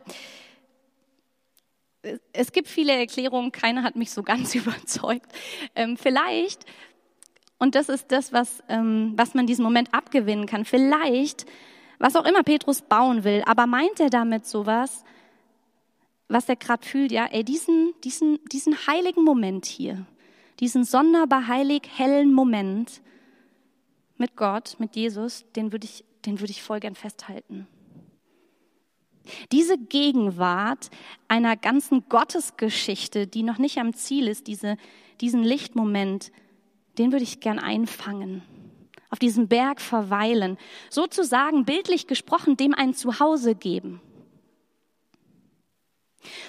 es 2.31 2.51
gibt 2.51 2.67
viele 2.67 2.93
Erklärungen, 2.93 3.51
keine 3.51 3.83
hat 3.83 3.95
mich 3.95 4.11
so 4.11 4.23
ganz 4.23 4.55
überzeugt. 4.55 5.31
Ähm, 5.75 5.97
vielleicht, 5.97 6.65
und 7.59 7.75
das 7.75 7.89
ist 7.89 8.11
das, 8.11 8.31
was, 8.31 8.63
ähm, 8.69 9.13
was 9.17 9.33
man 9.33 9.47
diesen 9.47 9.63
Moment 9.63 9.93
abgewinnen 9.93 10.45
kann, 10.45 10.63
vielleicht, 10.63 11.45
was 11.99 12.15
auch 12.15 12.25
immer 12.25 12.43
Petrus 12.43 12.81
bauen 12.81 13.23
will, 13.23 13.43
aber 13.45 13.67
meint 13.67 13.99
er 13.99 14.09
damit 14.09 14.45
sowas, 14.45 15.03
was 16.29 16.47
er 16.49 16.55
gerade 16.55 16.85
fühlt, 16.85 17.11
ja, 17.11 17.25
ey, 17.25 17.43
diesen, 17.43 17.93
diesen, 18.03 18.39
diesen 18.51 18.87
heiligen 18.87 19.23
Moment 19.23 19.65
hier, 19.65 20.05
diesen 20.61 20.85
sonderbar 20.85 21.47
heilig 21.47 21.83
hellen 21.95 22.33
Moment 22.33 23.01
mit 24.17 24.35
Gott, 24.37 24.77
mit 24.79 24.95
Jesus, 24.95 25.45
den 25.55 25.71
würde 25.71 25.85
ich 25.85 26.05
den 26.25 26.39
würde 26.39 26.51
ich 26.51 26.63
voll 26.63 26.79
gern 26.79 26.95
festhalten. 26.95 27.67
Diese 29.51 29.77
Gegenwart 29.77 30.89
einer 31.27 31.55
ganzen 31.55 32.09
Gottesgeschichte, 32.09 33.27
die 33.27 33.43
noch 33.43 33.57
nicht 33.57 33.77
am 33.77 33.93
Ziel 33.93 34.27
ist, 34.27 34.47
diese, 34.47 34.77
diesen 35.21 35.43
Lichtmoment, 35.43 36.31
den 36.97 37.11
würde 37.11 37.23
ich 37.23 37.39
gern 37.39 37.59
einfangen, 37.59 38.43
auf 39.09 39.19
diesem 39.19 39.47
Berg 39.47 39.79
verweilen, 39.79 40.57
sozusagen 40.89 41.65
bildlich 41.65 42.07
gesprochen 42.07 42.57
dem 42.57 42.73
ein 42.73 42.93
Zuhause 42.93 43.55
geben. 43.55 44.01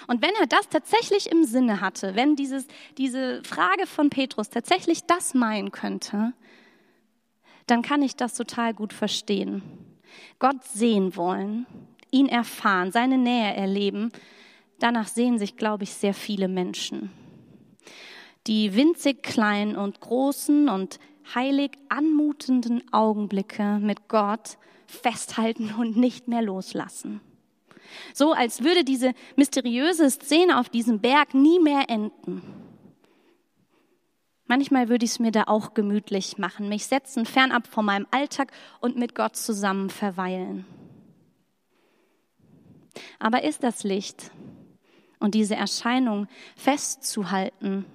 Und 0.07 0.23
wenn 0.23 0.35
er 0.41 0.47
das 0.47 0.69
tatsächlich 0.69 1.31
im 1.31 1.45
Sinne 1.45 1.81
hatte, 1.81 2.15
wenn 2.15 2.37
dieses, 2.37 2.67
diese 2.99 3.43
Frage 3.45 3.87
von 3.87 4.11
Petrus 4.11 4.51
tatsächlich 4.51 5.05
das 5.05 5.35
meinen 5.35 5.73
könnte, 5.73 6.33
dann 7.67 7.83
kann 7.83 8.03
ich 8.03 8.17
das 8.17 8.35
total 8.35 8.75
gut 8.75 8.93
verstehen. 8.93 9.63
Gott 10.39 10.63
sehen 10.65 11.17
wollen, 11.17 11.67
ihn 12.11 12.29
erfahren, 12.29 12.93
seine 12.93 13.19
Nähe 13.19 13.55
erleben, 13.55 14.13
danach 14.79 15.09
sehen 15.09 15.39
sich, 15.39 15.57
glaube 15.57 15.85
ich, 15.85 15.95
sehr 15.95 16.15
viele 16.15 16.49
Menschen. 16.49 17.11
Die 18.47 18.77
winzig 18.77 19.23
kleinen 19.23 19.77
und 19.77 20.01
großen 20.01 20.69
und 20.69 20.99
heilig 21.35 21.73
anmutenden 21.89 22.83
Augenblicke 22.93 23.79
mit 23.81 24.09
Gott 24.09 24.59
festhalten 24.87 25.75
und 25.79 25.97
nicht 25.97 26.29
mehr 26.29 26.43
loslassen. 26.43 27.21
So 28.13 28.33
als 28.33 28.63
würde 28.63 28.85
diese 28.85 29.13
mysteriöse 29.37 30.11
Szene 30.11 30.59
auf 30.59 30.69
diesem 30.69 31.01
Berg 31.01 31.35
nie 31.35 31.61
mehr 31.61 31.89
enden. 31.89 32.43
Manchmal 34.47 34.89
würde 34.89 35.05
ich 35.05 35.13
es 35.13 35.19
mir 35.19 35.31
da 35.31 35.45
auch 35.45 35.73
gemütlich 35.73 36.37
machen, 36.37 36.69
mich 36.69 36.87
setzen, 36.87 37.25
fernab 37.25 37.67
von 37.67 37.87
meinem 37.87 38.07
Alltag 38.11 38.53
und 38.81 38.97
mit 38.97 39.15
Gott 39.15 39.37
zusammen 39.37 39.89
verweilen. 39.89 40.67
Aber 43.19 43.43
ist 43.43 43.63
das 43.63 43.85
Licht 43.85 44.31
und 45.19 45.35
diese 45.35 45.57
Erscheinung 45.57 46.29
festzuhalten? 46.57 47.87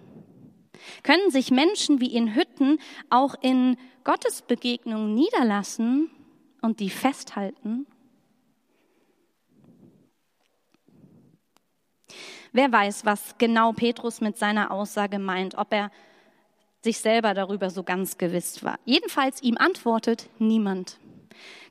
Können 1.03 1.29
sich 1.29 1.51
Menschen 1.51 2.01
wie 2.01 2.13
in 2.13 2.36
Hütten 2.36 2.79
auch 3.10 3.36
in 3.41 3.77
Gottesbegegnungen 4.03 5.13
niederlassen 5.13 6.10
und 6.62 6.79
die 6.79 6.89
festhalten? 6.89 7.86
Wer 12.51 12.72
weiß, 12.72 13.06
was 13.06 13.38
genau 13.38 13.74
Petrus 13.74 14.22
mit 14.22 14.38
seiner 14.38 14.72
Aussage 14.72 15.20
meint, 15.20 15.56
ob 15.56 15.72
er 15.72 15.91
sich 16.83 17.00
selber 17.00 17.33
darüber 17.33 17.69
so 17.69 17.83
ganz 17.83 18.17
gewiss 18.17 18.63
war. 18.63 18.79
Jedenfalls 18.86 19.41
ihm 19.41 19.57
antwortet 19.57 20.29
niemand. 20.39 20.98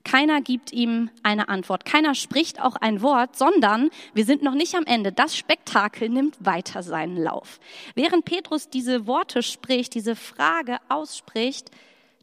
Keiner 0.04 0.40
gibt 0.40 0.72
ihm 0.72 1.10
eine 1.22 1.48
Antwort. 1.48 1.84
Keiner 1.84 2.14
spricht 2.14 2.62
auch 2.62 2.76
ein 2.76 3.02
Wort, 3.02 3.36
sondern 3.36 3.90
wir 4.14 4.24
sind 4.24 4.42
noch 4.42 4.54
nicht 4.54 4.74
am 4.74 4.84
Ende. 4.86 5.12
Das 5.12 5.36
Spektakel 5.36 6.08
nimmt 6.08 6.36
weiter 6.40 6.82
seinen 6.82 7.16
Lauf. 7.16 7.60
Während 7.94 8.24
Petrus 8.24 8.70
diese 8.70 9.06
Worte 9.06 9.42
spricht, 9.42 9.94
diese 9.94 10.16
Frage 10.16 10.78
ausspricht, 10.88 11.70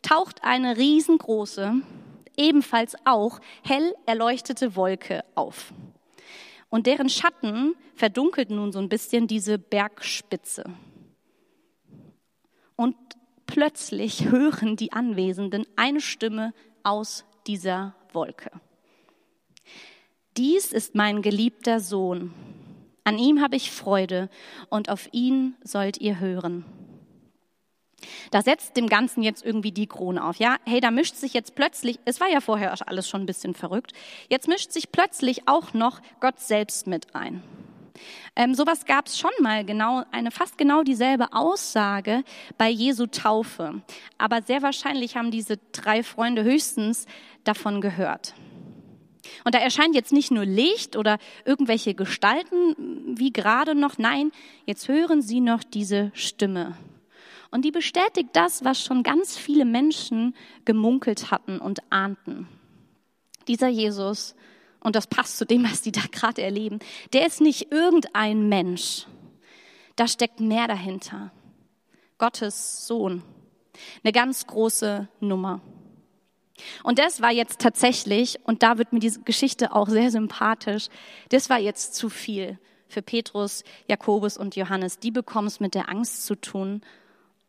taucht 0.02 0.44
eine 0.44 0.78
riesengroße, 0.78 1.76
ebenfalls 2.38 2.96
auch 3.06 3.40
hell 3.64 3.94
erleuchtete 4.06 4.76
Wolke 4.76 5.24
auf. 5.36 5.74
Und 6.70 6.88
deren 6.88 7.10
Schatten 7.10 7.76
verdunkelt 7.96 8.50
nun 8.50 8.72
so 8.72 8.80
ein 8.80 8.90
bisschen 8.90 9.28
diese 9.28 9.58
Bergspitze. 9.58 10.64
Und 12.76 12.96
plötzlich 13.48 14.26
hören 14.30 14.76
die 14.76 14.94
Anwesenden 14.94 15.66
eine 15.76 16.02
Stimme 16.02 16.54
aus 16.84 17.26
dieser 17.48 17.96
Wolke. 18.12 18.52
Dies 20.38 20.74
ist 20.74 20.96
mein 20.96 21.22
geliebter 21.22 21.80
Sohn. 21.80 22.34
An 23.04 23.18
ihm 23.18 23.42
habe 23.42 23.56
ich 23.56 23.72
Freude 23.72 24.30
und 24.70 24.90
auf 24.90 25.08
ihn 25.12 25.56
sollt 25.64 25.98
ihr 25.98 26.20
hören. 26.20 26.66
Da 28.32 28.42
setzt 28.42 28.76
dem 28.76 28.88
Ganzen 28.88 29.24
jetzt 29.24 29.46
irgendwie 29.46 29.72
die 29.72 29.88
Krone 29.88 30.24
auf. 30.24 30.38
Ja, 30.38 30.58
hey, 30.66 30.82
da 30.82 30.92
mischt 30.92 31.16
sich 31.16 31.34
jetzt 31.34 31.56
plötzlich, 31.56 32.00
es 32.06 32.20
war 32.20 32.30
ja 32.30 32.42
vorher 32.42 32.76
alles 32.88 33.08
schon 33.08 33.24
ein 33.24 33.26
bisschen 33.26 33.54
verrückt, 33.54 33.94
jetzt 34.30 34.48
mischt 34.48 34.72
sich 34.72 34.92
plötzlich 34.92 35.48
auch 35.48 35.74
noch 35.74 36.02
Gott 36.20 36.40
selbst 36.40 36.88
mit 36.88 37.16
ein. 37.16 37.42
Ähm, 38.36 38.54
sowas 38.54 38.86
gab 38.86 39.08
es 39.08 39.18
schon 39.18 39.32
mal 39.42 39.66
genau, 39.66 40.04
eine 40.12 40.32
fast 40.32 40.58
genau 40.58 40.84
dieselbe 40.84 41.34
Aussage 41.34 42.24
bei 42.58 42.70
Jesu 42.70 43.08
Taufe. 43.08 43.82
Aber 44.18 44.42
sehr 44.42 44.62
wahrscheinlich 44.62 45.16
haben 45.16 45.32
diese 45.32 45.58
drei 45.72 46.04
Freunde 46.04 46.44
höchstens 46.44 47.06
davon 47.44 47.82
gehört. 47.82 48.34
Und 49.44 49.56
da 49.56 49.60
erscheint 49.60 49.96
jetzt 49.96 50.14
nicht 50.14 50.32
nur 50.32 50.46
Licht 50.46 50.96
oder 50.96 51.18
irgendwelche 51.46 51.94
Gestalten 51.94 52.76
wie 53.18 53.32
gerade 53.32 53.76
noch, 53.76 53.98
nein, 53.98 54.32
jetzt 54.66 54.88
hören 54.88 55.22
sie 55.22 55.42
noch 55.42 55.64
diese 55.64 56.12
Stimme. 56.14 56.78
Und 57.52 57.64
die 57.64 57.72
bestätigt 57.72 58.30
das, 58.34 58.64
was 58.64 58.84
schon 58.84 59.04
ganz 59.04 59.38
viele 59.38 59.66
Menschen 59.66 60.36
gemunkelt 60.66 61.32
hatten 61.32 61.60
und 61.60 61.80
ahnten. 61.90 62.48
Dieser 63.48 63.68
Jesus, 63.68 64.36
und 64.86 64.96
das 64.96 65.08
passt 65.08 65.40
zu 65.40 65.48
dem, 65.48 65.64
was 65.64 65.82
die 65.82 65.92
da 65.92 66.02
gerade 66.12 66.44
erleben, 66.44 66.78
der 67.12 67.26
ist 67.26 67.42
nicht 67.42 67.72
irgendein 67.72 68.48
Mensch. 68.50 69.08
Da 69.96 70.08
steckt 70.08 70.40
mehr 70.40 70.68
dahinter. 70.68 71.32
Gottes 72.20 72.86
Sohn. 72.86 73.24
Eine 74.04 74.14
ganz 74.14 74.46
große 74.46 75.08
Nummer. 75.22 75.62
Und 76.84 77.00
das 77.00 77.20
war 77.20 77.32
jetzt 77.32 77.62
tatsächlich, 77.62 78.40
und 78.46 78.62
da 78.62 78.78
wird 78.78 78.94
mir 78.94 79.00
diese 79.00 79.22
Geschichte 79.22 79.74
auch 79.74 79.90
sehr 79.90 80.12
sympathisch, 80.12 80.90
das 81.30 81.50
war 81.50 81.58
jetzt 81.60 81.96
zu 81.96 82.10
viel 82.10 82.60
für 82.88 83.02
Petrus, 83.02 83.64
Jakobus 83.88 84.38
und 84.38 84.56
Johannes. 84.56 85.00
Die 85.00 85.12
bekommen 85.12 85.48
es 85.48 85.60
mit 85.60 85.74
der 85.74 85.90
Angst 85.90 86.28
zu 86.28 86.36
tun 86.36 86.82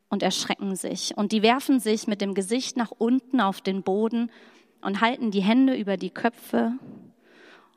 und 0.08 0.22
erschrecken 0.22 0.74
sich. 0.74 1.14
Und 1.18 1.32
die 1.32 1.42
werfen 1.42 1.80
sich 1.80 2.06
mit 2.06 2.22
dem 2.22 2.32
Gesicht 2.32 2.78
nach 2.78 2.92
unten 2.92 3.42
auf 3.42 3.60
den 3.60 3.82
Boden 3.82 4.30
und 4.80 5.02
halten 5.02 5.30
die 5.30 5.42
Hände 5.42 5.74
über 5.74 5.98
die 5.98 6.10
Köpfe 6.10 6.72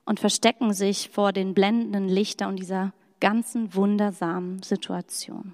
und 0.10 0.20
verstecken 0.20 0.74
sich 0.74 1.08
vor 1.10 1.34
den 1.34 1.54
blendenden 1.54 2.10
Lichtern 2.10 2.50
und 2.50 2.56
dieser 2.56 2.94
ganzen 3.20 3.76
wundersamen 3.76 4.64
Situation. 4.64 5.54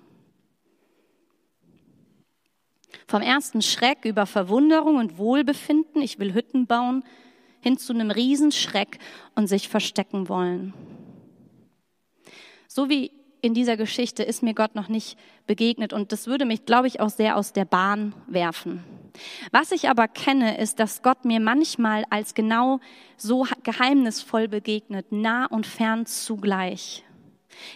Vom 3.05 3.21
ersten 3.21 3.61
Schreck 3.61 4.05
über 4.05 4.25
Verwunderung 4.25 4.95
und 4.95 5.17
Wohlbefinden, 5.17 6.01
ich 6.01 6.19
will 6.19 6.33
Hütten 6.33 6.67
bauen, 6.67 7.03
hin 7.59 7.77
zu 7.77 7.91
einem 7.91 8.11
Riesenschreck 8.11 8.99
und 9.35 9.47
sich 9.47 9.67
verstecken 9.67 10.29
wollen. 10.29 10.73
So 12.69 12.87
wie 12.87 13.11
in 13.45 13.53
dieser 13.53 13.77
Geschichte 13.77 14.23
ist 14.23 14.41
mir 14.41 14.55
Gott 14.55 14.73
noch 14.73 14.87
nicht 14.87 15.19
begegnet 15.45 15.93
und 15.93 16.11
das 16.11 16.25
würde 16.25 16.45
mich, 16.45 16.65
glaube 16.65 16.87
ich, 16.87 16.99
auch 16.99 17.11
sehr 17.11 17.37
aus 17.37 17.53
der 17.53 17.65
Bahn 17.65 18.15
werfen. 18.25 18.83
Was 19.51 19.71
ich 19.71 19.87
aber 19.87 20.07
kenne, 20.07 20.57
ist, 20.57 20.79
dass 20.79 21.03
Gott 21.03 21.25
mir 21.25 21.39
manchmal 21.39 22.05
als 22.09 22.33
genau 22.33 22.79
so 23.17 23.45
geheimnisvoll 23.61 24.47
begegnet, 24.47 25.11
nah 25.11 25.45
und 25.45 25.67
fern 25.67 26.07
zugleich. 26.07 27.05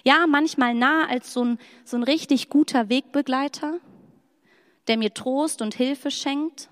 Ja, 0.04 0.26
manchmal 0.28 0.74
nah 0.74 1.08
als 1.08 1.34
so 1.34 1.46
ein, 1.46 1.60
so 1.86 1.98
ein 1.98 2.04
richtig 2.04 2.50
guter 2.50 2.90
Wegbegleiter, 2.90 3.78
der 4.88 4.98
mir 4.98 5.14
Trost 5.14 5.62
und 5.62 5.76
Hilfe 5.76 6.10
schenkt. 6.10 6.68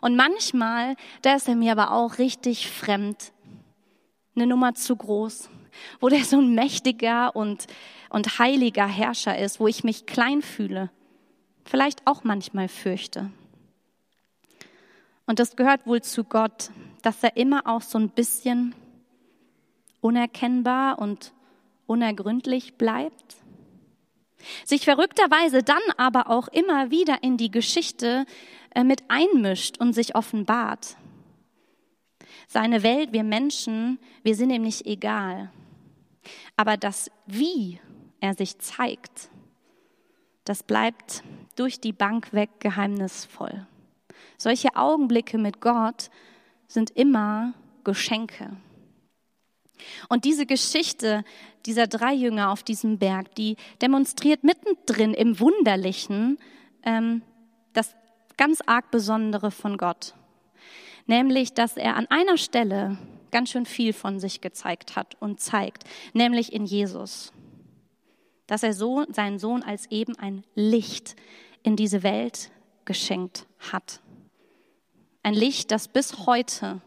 Und 0.00 0.16
manchmal, 0.16 0.96
da 1.22 1.36
ist 1.36 1.46
er 1.46 1.54
mir 1.54 1.70
aber 1.70 1.92
auch 1.92 2.18
richtig 2.18 2.68
fremd, 2.68 3.32
eine 4.34 4.48
Nummer 4.48 4.74
zu 4.74 4.96
groß, 4.96 5.48
wo 6.00 6.08
der 6.08 6.24
so 6.24 6.40
ein 6.40 6.56
mächtiger 6.56 7.36
und, 7.36 7.68
und 8.08 8.38
heiliger 8.38 8.86
Herrscher 8.86 9.38
ist, 9.38 9.60
wo 9.60 9.66
ich 9.66 9.84
mich 9.84 10.06
klein 10.06 10.42
fühle, 10.42 10.90
vielleicht 11.64 12.06
auch 12.06 12.24
manchmal 12.24 12.68
fürchte. 12.68 13.30
Und 15.26 15.38
das 15.38 15.56
gehört 15.56 15.86
wohl 15.86 16.02
zu 16.02 16.24
Gott, 16.24 16.70
dass 17.02 17.22
er 17.22 17.36
immer 17.36 17.66
auch 17.66 17.82
so 17.82 17.98
ein 17.98 18.10
bisschen 18.10 18.74
unerkennbar 20.00 20.98
und 20.98 21.32
unergründlich 21.86 22.74
bleibt 22.74 23.36
sich 24.64 24.84
verrückterweise 24.84 25.62
dann 25.62 25.82
aber 25.96 26.30
auch 26.30 26.48
immer 26.48 26.90
wieder 26.90 27.22
in 27.22 27.36
die 27.36 27.50
Geschichte 27.50 28.26
äh, 28.74 28.84
mit 28.84 29.04
einmischt 29.08 29.78
und 29.78 29.92
sich 29.92 30.14
offenbart. 30.14 30.96
Seine 32.48 32.82
Welt, 32.82 33.12
wir 33.12 33.24
Menschen, 33.24 33.98
wir 34.22 34.34
sind 34.34 34.50
ihm 34.50 34.62
nicht 34.62 34.86
egal. 34.86 35.50
Aber 36.56 36.76
das 36.76 37.10
Wie 37.26 37.80
er 38.20 38.34
sich 38.34 38.58
zeigt, 38.58 39.30
das 40.44 40.62
bleibt 40.62 41.22
durch 41.56 41.80
die 41.80 41.92
Bank 41.92 42.32
weg 42.32 42.50
geheimnisvoll. 42.60 43.66
Solche 44.38 44.76
Augenblicke 44.76 45.38
mit 45.38 45.60
Gott 45.60 46.10
sind 46.68 46.90
immer 46.90 47.54
Geschenke. 47.84 48.56
Und 50.08 50.24
diese 50.24 50.46
Geschichte 50.46 51.24
dieser 51.66 51.86
drei 51.86 52.14
Jünger 52.14 52.50
auf 52.50 52.62
diesem 52.62 52.98
Berg, 52.98 53.34
die 53.34 53.56
demonstriert 53.82 54.44
mittendrin 54.44 55.14
im 55.14 55.38
Wunderlichen 55.40 56.38
ähm, 56.82 57.22
das 57.72 57.94
ganz 58.36 58.60
arg 58.66 58.90
Besondere 58.90 59.50
von 59.50 59.76
Gott. 59.76 60.14
Nämlich, 61.06 61.52
dass 61.52 61.76
er 61.76 61.96
an 61.96 62.06
einer 62.08 62.36
Stelle 62.38 62.98
ganz 63.30 63.50
schön 63.50 63.66
viel 63.66 63.92
von 63.92 64.18
sich 64.20 64.40
gezeigt 64.40 64.96
hat 64.96 65.16
und 65.20 65.40
zeigt, 65.40 65.84
nämlich 66.14 66.52
in 66.52 66.64
Jesus. 66.64 67.32
Dass 68.46 68.62
er 68.62 68.72
so, 68.72 69.04
seinen 69.08 69.38
Sohn 69.38 69.62
als 69.62 69.90
eben 69.90 70.16
ein 70.18 70.44
Licht 70.54 71.16
in 71.62 71.76
diese 71.76 72.02
Welt 72.02 72.50
geschenkt 72.84 73.46
hat. 73.72 74.00
Ein 75.22 75.34
Licht, 75.34 75.72
das 75.72 75.88
bis 75.88 76.26
heute 76.26 76.80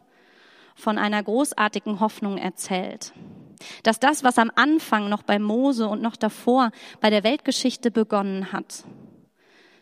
von 0.74 0.98
einer 0.98 1.22
großartigen 1.22 2.00
Hoffnung 2.00 2.38
erzählt. 2.38 3.12
Dass 3.82 4.00
das, 4.00 4.24
was 4.24 4.38
am 4.38 4.50
Anfang 4.54 5.10
noch 5.10 5.22
bei 5.22 5.38
Mose 5.38 5.86
und 5.86 6.00
noch 6.00 6.16
davor 6.16 6.70
bei 7.00 7.10
der 7.10 7.24
Weltgeschichte 7.24 7.90
begonnen 7.90 8.52
hat, 8.52 8.84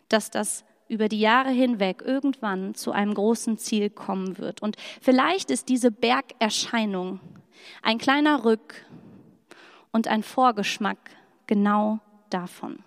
dass 0.08 0.30
das 0.30 0.64
über 0.88 1.08
die 1.08 1.20
Jahre 1.20 1.50
hinweg 1.50 2.02
irgendwann 2.04 2.74
zu 2.74 2.92
einem 2.92 3.14
großen 3.14 3.58
Ziel 3.58 3.90
kommen 3.90 4.38
wird. 4.38 4.62
Und 4.62 4.76
vielleicht 5.00 5.50
ist 5.50 5.68
diese 5.68 5.90
Bergerscheinung 5.90 7.20
ein 7.82 7.98
kleiner 7.98 8.44
Rück 8.44 8.86
und 9.92 10.08
ein 10.08 10.22
Vorgeschmack 10.22 10.98
genau 11.48 11.98
davon. 12.30 12.78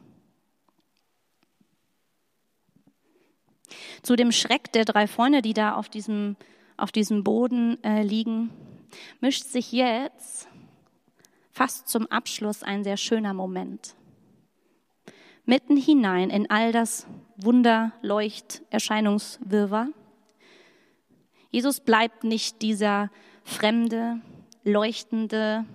Zu 4.01 4.15
dem 4.15 4.31
Schreck 4.31 4.71
der 4.71 4.85
drei 4.85 5.07
Freunde, 5.07 5.41
die 5.41 5.53
da 5.53 5.75
auf 5.75 5.89
diesem 5.89 6.37
auf 6.81 6.91
diesem 6.91 7.23
Boden 7.23 7.81
äh, 7.83 8.01
liegen, 8.01 8.49
mischt 9.19 9.43
sich 9.43 9.71
jetzt 9.71 10.47
fast 11.51 11.87
zum 11.87 12.07
Abschluss 12.07 12.63
ein 12.63 12.83
sehr 12.83 12.97
schöner 12.97 13.35
Moment. 13.35 13.93
Mitten 15.45 15.77
hinein 15.77 16.31
in 16.31 16.49
all 16.49 16.71
das 16.71 17.05
Wunderleuchterscheinungswirrwarr. 17.37 19.89
Jesus 21.51 21.81
bleibt 21.81 22.23
nicht 22.23 22.63
dieser 22.63 23.11
fremde, 23.43 24.21
leuchtende 24.63 25.65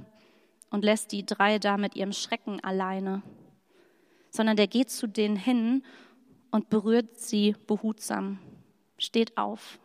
und 0.70 0.84
lässt 0.84 1.12
die 1.12 1.24
drei 1.24 1.58
da 1.58 1.76
mit 1.76 1.96
ihrem 1.96 2.12
Schrecken 2.12 2.62
alleine, 2.62 3.22
sondern 4.30 4.56
der 4.56 4.66
geht 4.66 4.90
zu 4.90 5.06
denen 5.06 5.36
hin 5.36 5.84
und 6.50 6.70
berührt 6.70 7.18
sie 7.18 7.54
behutsam, 7.66 8.38
steht 8.98 9.36
auf 9.36 9.78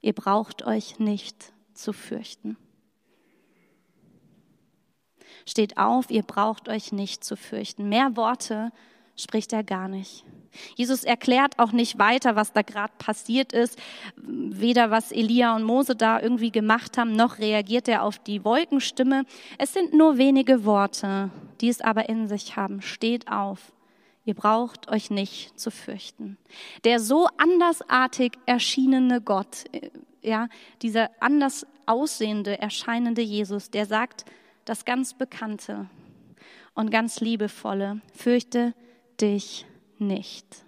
Ihr 0.00 0.12
braucht 0.12 0.64
euch 0.64 0.98
nicht 0.98 1.52
zu 1.74 1.92
fürchten. 1.92 2.56
Steht 5.46 5.76
auf, 5.76 6.10
ihr 6.10 6.22
braucht 6.22 6.68
euch 6.68 6.92
nicht 6.92 7.24
zu 7.24 7.36
fürchten. 7.36 7.88
Mehr 7.88 8.16
Worte 8.16 8.70
spricht 9.18 9.52
er 9.52 9.64
gar 9.64 9.88
nicht. 9.88 10.24
Jesus 10.76 11.04
erklärt 11.04 11.58
auch 11.58 11.72
nicht 11.72 11.98
weiter, 11.98 12.34
was 12.34 12.52
da 12.52 12.62
gerade 12.62 12.92
passiert 12.98 13.52
ist, 13.52 13.78
weder 14.16 14.90
was 14.90 15.12
Elia 15.12 15.54
und 15.54 15.62
Mose 15.64 15.94
da 15.94 16.20
irgendwie 16.20 16.50
gemacht 16.50 16.98
haben, 16.98 17.14
noch 17.14 17.38
reagiert 17.38 17.86
er 17.86 18.02
auf 18.02 18.18
die 18.18 18.44
Wolkenstimme. 18.44 19.24
Es 19.58 19.72
sind 19.72 19.92
nur 19.92 20.18
wenige 20.18 20.64
Worte, 20.64 21.30
die 21.60 21.68
es 21.68 21.80
aber 21.80 22.08
in 22.08 22.28
sich 22.28 22.56
haben. 22.56 22.80
Steht 22.82 23.30
auf, 23.30 23.72
Ihr 24.28 24.34
braucht 24.34 24.90
euch 24.90 25.10
nicht 25.10 25.58
zu 25.58 25.70
fürchten. 25.70 26.36
Der 26.84 27.00
so 27.00 27.28
andersartig 27.38 28.32
erschienene 28.44 29.22
Gott, 29.22 29.64
äh, 29.72 29.88
ja, 30.20 30.48
dieser 30.82 31.08
anders 31.18 31.66
aussehende, 31.86 32.58
erscheinende 32.58 33.22
Jesus, 33.22 33.70
der 33.70 33.86
sagt 33.86 34.26
das 34.66 34.84
ganz 34.84 35.14
Bekannte 35.14 35.88
und 36.74 36.90
ganz 36.90 37.20
Liebevolle, 37.20 38.02
fürchte 38.14 38.74
dich 39.20 39.66
nicht. 39.98 40.64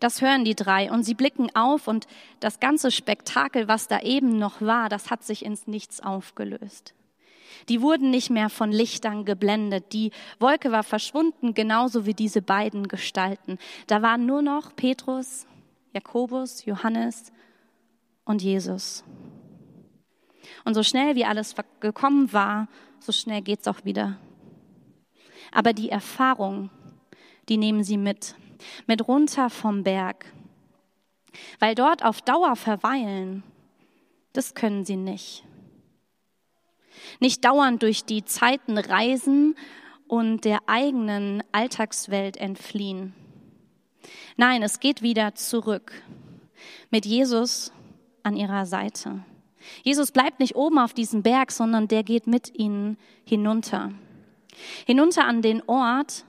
Das 0.00 0.20
hören 0.20 0.44
die 0.44 0.54
drei 0.54 0.90
und 0.90 1.04
sie 1.04 1.14
blicken 1.14 1.54
auf 1.54 1.88
und 1.88 2.06
das 2.40 2.60
ganze 2.60 2.90
Spektakel, 2.90 3.68
was 3.68 3.88
da 3.88 4.00
eben 4.00 4.38
noch 4.38 4.60
war, 4.60 4.88
das 4.88 5.10
hat 5.10 5.24
sich 5.24 5.44
ins 5.44 5.66
Nichts 5.66 6.00
aufgelöst. 6.00 6.94
Die 7.68 7.80
wurden 7.80 8.10
nicht 8.10 8.30
mehr 8.30 8.50
von 8.50 8.70
Lichtern 8.70 9.24
geblendet. 9.24 9.92
Die 9.92 10.10
Wolke 10.38 10.72
war 10.72 10.82
verschwunden, 10.82 11.54
genauso 11.54 12.04
wie 12.04 12.14
diese 12.14 12.42
beiden 12.42 12.88
Gestalten. 12.88 13.58
Da 13.86 14.02
waren 14.02 14.26
nur 14.26 14.42
noch 14.42 14.76
Petrus, 14.76 15.46
Jakobus, 15.92 16.64
Johannes 16.66 17.32
und 18.24 18.42
Jesus. 18.42 19.04
Und 20.64 20.74
so 20.74 20.82
schnell 20.82 21.14
wie 21.14 21.24
alles 21.24 21.54
gekommen 21.80 22.32
war, 22.32 22.68
so 23.00 23.12
schnell 23.12 23.40
geht's 23.40 23.68
auch 23.68 23.84
wieder. 23.84 24.18
Aber 25.56 25.72
die 25.72 25.88
Erfahrung, 25.88 26.68
die 27.48 27.56
nehmen 27.56 27.82
sie 27.82 27.96
mit, 27.96 28.34
mit 28.86 29.08
runter 29.08 29.48
vom 29.48 29.84
Berg. 29.84 30.26
Weil 31.60 31.74
dort 31.74 32.04
auf 32.04 32.20
Dauer 32.20 32.56
verweilen, 32.56 33.42
das 34.34 34.52
können 34.52 34.84
sie 34.84 34.96
nicht. 34.96 35.44
Nicht 37.20 37.42
dauernd 37.46 37.82
durch 37.82 38.04
die 38.04 38.22
Zeiten 38.26 38.76
reisen 38.76 39.56
und 40.06 40.44
der 40.44 40.58
eigenen 40.66 41.42
Alltagswelt 41.52 42.36
entfliehen. 42.36 43.14
Nein, 44.36 44.62
es 44.62 44.78
geht 44.78 45.00
wieder 45.00 45.36
zurück 45.36 46.02
mit 46.90 47.06
Jesus 47.06 47.72
an 48.22 48.36
ihrer 48.36 48.66
Seite. 48.66 49.24
Jesus 49.82 50.12
bleibt 50.12 50.38
nicht 50.38 50.54
oben 50.54 50.78
auf 50.78 50.92
diesem 50.92 51.22
Berg, 51.22 51.50
sondern 51.50 51.88
der 51.88 52.02
geht 52.02 52.26
mit 52.26 52.54
ihnen 52.58 52.98
hinunter. 53.24 53.94
Hinunter 54.86 55.24
an 55.24 55.42
den 55.42 55.62
Ort, 55.68 56.24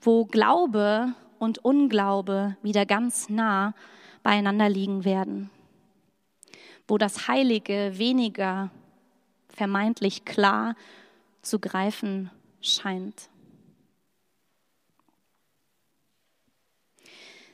wo 0.00 0.24
Glaube 0.24 1.14
und 1.38 1.58
Unglaube 1.58 2.56
wieder 2.62 2.86
ganz 2.86 3.28
nah 3.28 3.74
beieinander 4.22 4.68
liegen 4.68 5.04
werden. 5.04 5.50
Wo 6.86 6.98
das 6.98 7.28
Heilige 7.28 7.92
weniger 7.96 8.70
vermeintlich 9.48 10.24
klar 10.24 10.74
zu 11.42 11.58
greifen 11.58 12.30
scheint. 12.60 13.28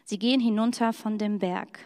Sie 0.05 0.18
gehen 0.18 0.40
hinunter 0.40 0.92
von 0.92 1.18
dem 1.18 1.38
Berg. 1.38 1.85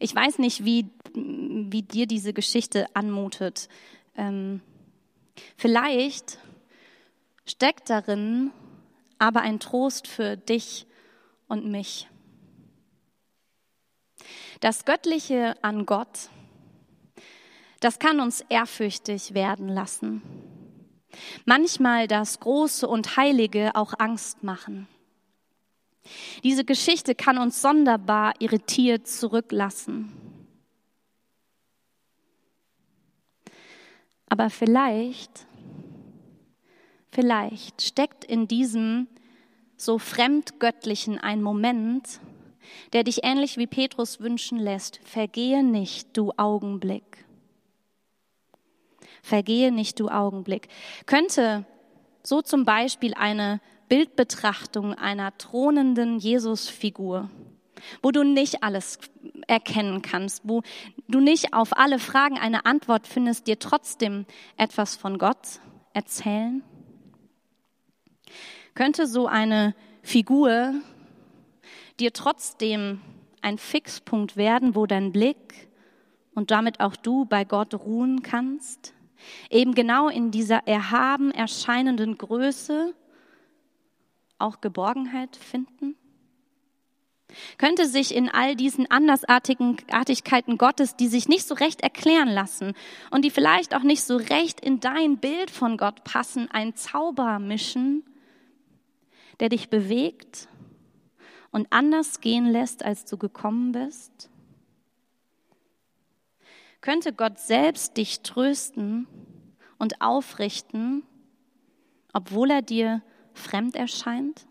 Ich 0.00 0.14
weiß 0.14 0.38
nicht, 0.38 0.64
wie, 0.64 0.86
wie 1.14 1.82
dir 1.82 2.06
diese 2.06 2.32
Geschichte 2.32 2.86
anmutet. 2.94 3.68
Ähm, 4.16 4.60
vielleicht 5.56 6.38
steckt 7.46 7.90
darin 7.90 8.52
aber 9.18 9.40
ein 9.40 9.60
Trost 9.60 10.06
für 10.06 10.36
dich 10.36 10.86
und 11.48 11.66
mich. 11.66 12.08
Das 14.60 14.84
Göttliche 14.84 15.56
an 15.62 15.86
Gott, 15.86 16.30
das 17.80 17.98
kann 17.98 18.20
uns 18.20 18.40
ehrfürchtig 18.48 19.34
werden 19.34 19.68
lassen. 19.68 20.22
Manchmal 21.44 22.08
das 22.08 22.40
Große 22.40 22.88
und 22.88 23.16
Heilige 23.16 23.74
auch 23.74 23.94
Angst 23.98 24.42
machen. 24.42 24.88
Diese 26.42 26.64
Geschichte 26.64 27.14
kann 27.14 27.38
uns 27.38 27.62
sonderbar 27.62 28.34
irritiert 28.40 29.06
zurücklassen. 29.06 30.12
Aber 34.28 34.50
vielleicht, 34.50 35.46
vielleicht 37.10 37.82
steckt 37.82 38.24
in 38.24 38.48
diesem 38.48 39.08
so 39.76 39.98
fremdgöttlichen 39.98 41.18
ein 41.18 41.42
Moment, 41.42 42.20
der 42.92 43.04
dich 43.04 43.24
ähnlich 43.24 43.56
wie 43.56 43.66
Petrus 43.66 44.20
wünschen 44.20 44.58
lässt, 44.58 45.00
vergehe 45.04 45.62
nicht, 45.62 46.16
du 46.16 46.32
Augenblick. 46.36 47.24
Vergehe 49.22 49.72
nicht, 49.72 50.00
du 50.00 50.08
Augenblick. 50.08 50.68
Könnte 51.06 51.64
so 52.22 52.42
zum 52.42 52.64
Beispiel 52.64 53.14
eine 53.14 53.60
Bildbetrachtung 53.88 54.94
einer 54.94 55.36
thronenden 55.38 56.18
Jesusfigur, 56.18 57.30
wo 58.02 58.10
du 58.10 58.22
nicht 58.22 58.62
alles 58.62 58.98
erkennen 59.46 60.02
kannst, 60.02 60.42
wo 60.44 60.62
du 61.08 61.20
nicht 61.20 61.54
auf 61.54 61.76
alle 61.76 61.98
Fragen 61.98 62.38
eine 62.38 62.66
Antwort 62.66 63.06
findest, 63.06 63.46
dir 63.46 63.58
trotzdem 63.58 64.26
etwas 64.56 64.96
von 64.96 65.18
Gott 65.18 65.60
erzählen? 65.92 66.62
Könnte 68.74 69.06
so 69.06 69.26
eine 69.26 69.74
Figur 70.02 70.74
dir 72.00 72.12
trotzdem 72.12 73.00
ein 73.40 73.58
Fixpunkt 73.58 74.36
werden, 74.36 74.74
wo 74.74 74.86
dein 74.86 75.12
Blick 75.12 75.68
und 76.34 76.50
damit 76.50 76.80
auch 76.80 76.96
du 76.96 77.24
bei 77.24 77.44
Gott 77.44 77.74
ruhen 77.74 78.22
kannst? 78.22 78.94
Eben 79.50 79.74
genau 79.74 80.08
in 80.08 80.30
dieser 80.30 80.66
erhaben 80.66 81.30
erscheinenden 81.30 82.18
Größe 82.18 82.94
auch 84.38 84.60
Geborgenheit 84.60 85.36
finden? 85.36 85.96
Könnte 87.58 87.86
sich 87.86 88.14
in 88.14 88.28
all 88.28 88.56
diesen 88.56 88.90
Andersartigkeiten 88.90 90.58
Gottes, 90.58 90.96
die 90.96 91.08
sich 91.08 91.28
nicht 91.28 91.46
so 91.46 91.54
recht 91.54 91.82
erklären 91.82 92.28
lassen 92.28 92.74
und 93.10 93.24
die 93.24 93.30
vielleicht 93.30 93.74
auch 93.74 93.82
nicht 93.82 94.04
so 94.04 94.16
recht 94.16 94.60
in 94.60 94.80
dein 94.80 95.18
Bild 95.18 95.50
von 95.50 95.76
Gott 95.76 96.04
passen, 96.04 96.50
ein 96.50 96.74
Zauber 96.74 97.38
mischen, 97.38 98.04
der 99.40 99.48
dich 99.48 99.68
bewegt 99.68 100.48
und 101.50 101.68
anders 101.70 102.20
gehen 102.20 102.46
lässt, 102.46 102.84
als 102.84 103.04
du 103.04 103.16
gekommen 103.16 103.72
bist? 103.72 104.30
Könnte 106.80 107.12
Gott 107.12 107.38
selbst 107.38 107.96
dich 107.96 108.20
trösten 108.20 109.06
und 109.78 110.02
aufrichten, 110.02 111.02
obwohl 112.12 112.50
er 112.50 112.62
dir 112.62 113.02
fremd 113.32 113.76
erscheint, 113.76 114.46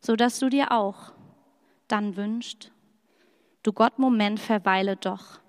so 0.00 0.16
dass 0.16 0.38
du 0.38 0.48
dir 0.48 0.72
auch 0.72 1.12
dann 1.88 2.16
wünscht, 2.16 2.70
du 3.62 3.72
Gott 3.72 3.98
Moment 3.98 4.40
verweile 4.40 4.96
doch, 4.96 5.40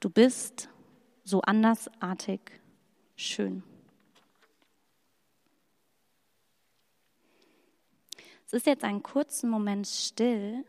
du 0.00 0.10
bist 0.10 0.68
so 1.24 1.40
andersartig 1.42 2.40
schön. 3.16 3.62
Es 8.46 8.52
ist 8.52 8.66
jetzt 8.66 8.82
einen 8.82 9.02
kurzen 9.02 9.48
Moment 9.48 9.86
still 9.86 10.64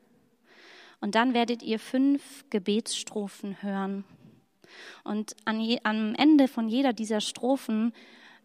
und 0.99 1.15
dann 1.15 1.33
werdet 1.33 1.63
ihr 1.63 1.79
fünf 1.79 2.45
Gebetsstrophen 2.51 3.63
hören. 3.63 4.03
Und 5.03 5.35
je, 5.51 5.79
am 5.83 6.13
Ende 6.15 6.47
von 6.47 6.69
jeder 6.69 6.93
dieser 6.93 7.21
Strophen 7.21 7.91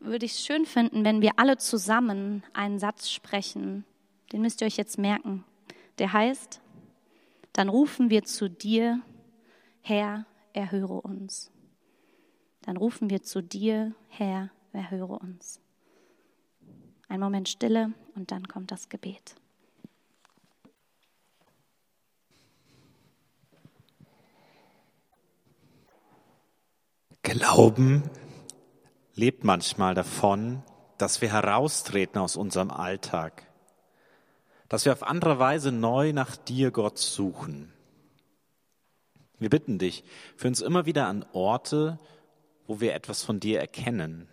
würde 0.00 0.26
ich 0.26 0.32
es 0.32 0.44
schön 0.44 0.64
finden, 0.66 1.04
wenn 1.04 1.20
wir 1.20 1.32
alle 1.36 1.58
zusammen 1.58 2.44
einen 2.54 2.78
Satz 2.78 3.10
sprechen. 3.10 3.84
Den 4.32 4.40
müsst 4.40 4.60
ihr 4.60 4.66
euch 4.66 4.76
jetzt 4.76 4.98
merken. 4.98 5.44
Der 5.98 6.12
heißt, 6.12 6.60
dann 7.52 7.68
rufen 7.68 8.10
wir 8.10 8.24
zu 8.24 8.50
dir, 8.50 9.00
Herr, 9.80 10.26
erhöre 10.52 11.00
uns. 11.00 11.50
Dann 12.62 12.76
rufen 12.76 13.08
wir 13.08 13.22
zu 13.22 13.42
dir, 13.42 13.94
Herr, 14.08 14.50
erhöre 14.72 15.18
uns. 15.18 15.60
Ein 17.08 17.20
Moment 17.20 17.48
Stille 17.48 17.92
und 18.14 18.30
dann 18.30 18.48
kommt 18.48 18.72
das 18.72 18.88
Gebet. 18.88 19.36
Glauben 27.22 28.02
lebt 29.14 29.44
manchmal 29.44 29.94
davon, 29.94 30.62
dass 30.98 31.20
wir 31.20 31.32
heraustreten 31.32 32.20
aus 32.20 32.36
unserem 32.36 32.70
Alltag, 32.70 33.46
dass 34.68 34.84
wir 34.84 34.92
auf 34.92 35.02
andere 35.02 35.38
Weise 35.38 35.72
neu 35.72 36.12
nach 36.12 36.36
dir, 36.36 36.70
Gott, 36.70 36.98
suchen. 36.98 37.72
Wir 39.38 39.50
bitten 39.50 39.78
dich, 39.78 40.04
für 40.36 40.48
uns 40.48 40.60
immer 40.60 40.86
wieder 40.86 41.06
an 41.06 41.24
Orte, 41.32 41.98
wo 42.66 42.80
wir 42.80 42.94
etwas 42.94 43.22
von 43.22 43.38
dir 43.38 43.60
erkennen. 43.60 44.28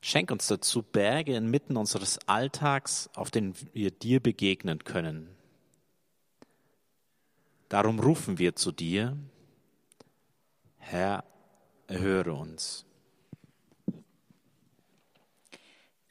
Schenk 0.00 0.30
uns 0.30 0.46
dazu 0.46 0.82
Berge 0.82 1.36
inmitten 1.36 1.76
unseres 1.76 2.18
Alltags, 2.26 3.10
auf 3.14 3.30
denen 3.30 3.54
wir 3.72 3.90
dir 3.90 4.20
begegnen 4.20 4.84
können. 4.84 5.28
Darum 7.68 7.98
rufen 7.98 8.38
wir 8.38 8.54
zu 8.54 8.72
dir, 8.72 9.16
Herr, 10.78 11.24
erhöre 11.88 12.32
uns. 12.32 12.85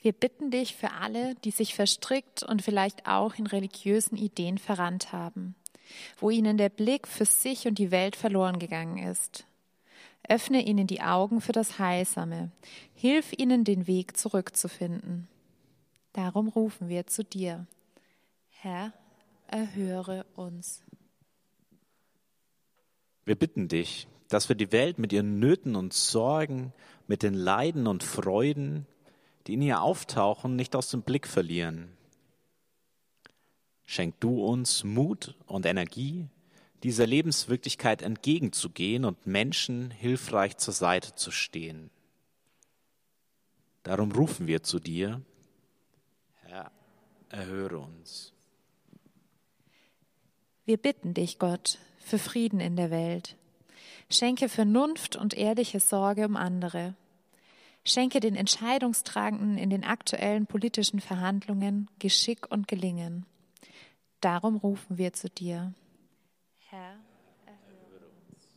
Wir 0.05 0.13
bitten 0.13 0.51
dich 0.51 0.75
für 0.75 0.91
alle, 0.91 1.33
die 1.33 1.49
sich 1.49 1.73
verstrickt 1.73 2.43
und 2.43 2.61
vielleicht 2.61 3.07
auch 3.07 3.33
in 3.39 3.47
religiösen 3.47 4.17
Ideen 4.17 4.59
verrannt 4.59 5.11
haben, 5.11 5.55
wo 6.19 6.29
ihnen 6.29 6.59
der 6.59 6.69
Blick 6.69 7.07
für 7.07 7.25
sich 7.25 7.65
und 7.65 7.79
die 7.79 7.89
Welt 7.89 8.15
verloren 8.15 8.59
gegangen 8.59 8.99
ist. 8.99 9.47
Öffne 10.29 10.63
ihnen 10.63 10.85
die 10.85 11.01
Augen 11.01 11.41
für 11.41 11.53
das 11.53 11.79
Heilsame, 11.79 12.51
hilf 12.93 13.33
ihnen 13.35 13.63
den 13.63 13.87
Weg 13.87 14.15
zurückzufinden. 14.15 15.27
Darum 16.13 16.49
rufen 16.49 16.87
wir 16.87 17.07
zu 17.07 17.23
dir. 17.23 17.65
Herr, 18.49 18.93
erhöre 19.47 20.27
uns. 20.35 20.83
Wir 23.25 23.33
bitten 23.33 23.69
dich, 23.69 24.07
dass 24.27 24.49
wir 24.49 24.55
die 24.55 24.71
Welt 24.71 24.99
mit 24.99 25.11
ihren 25.11 25.39
Nöten 25.39 25.75
und 25.75 25.93
Sorgen, 25.93 26.73
mit 27.07 27.23
den 27.23 27.33
Leiden 27.33 27.87
und 27.87 28.03
Freuden, 28.03 28.85
die 29.47 29.53
in 29.53 29.61
ihr 29.61 29.81
auftauchen, 29.81 30.55
nicht 30.55 30.75
aus 30.75 30.89
dem 30.89 31.01
Blick 31.01 31.27
verlieren. 31.27 31.95
Schenk 33.85 34.19
du 34.19 34.43
uns 34.43 34.83
Mut 34.83 35.35
und 35.45 35.65
Energie, 35.65 36.27
dieser 36.83 37.05
Lebenswirklichkeit 37.05 38.01
entgegenzugehen 38.01 39.05
und 39.05 39.25
Menschen 39.27 39.91
hilfreich 39.91 40.57
zur 40.57 40.73
Seite 40.73 41.15
zu 41.15 41.31
stehen. 41.31 41.89
Darum 43.83 44.11
rufen 44.11 44.47
wir 44.47 44.63
zu 44.63 44.79
dir, 44.79 45.21
Herr, 46.41 46.71
erhöre 47.29 47.77
uns. 47.77 48.33
Wir 50.65 50.77
bitten 50.77 51.13
dich, 51.13 51.37
Gott, 51.37 51.77
für 51.99 52.17
Frieden 52.17 52.59
in 52.59 52.75
der 52.75 52.89
Welt. 52.89 53.35
Schenke 54.09 54.49
Vernunft 54.49 55.15
und 55.15 55.35
ehrliche 55.35 55.79
Sorge 55.79 56.25
um 56.25 56.35
andere. 56.35 56.95
Schenke 57.87 58.19
den 58.19 58.35
Entscheidungstragenden 58.35 59.59
in 59.59 59.69
den 59.69 59.83
aktuellen 59.83 60.47
politischen 60.47 60.99
Verhandlungen 60.99 61.87
Geschick 61.99 62.51
und 62.51 62.67
Gelingen. 62.67 63.27
Darum 64.21 64.55
rufen 64.55 64.97
wir 64.97 65.13
zu 65.13 65.29
dir. 65.29 65.71
Herr, 66.67 66.97
erhöre 67.45 68.07
uns. 68.27 68.47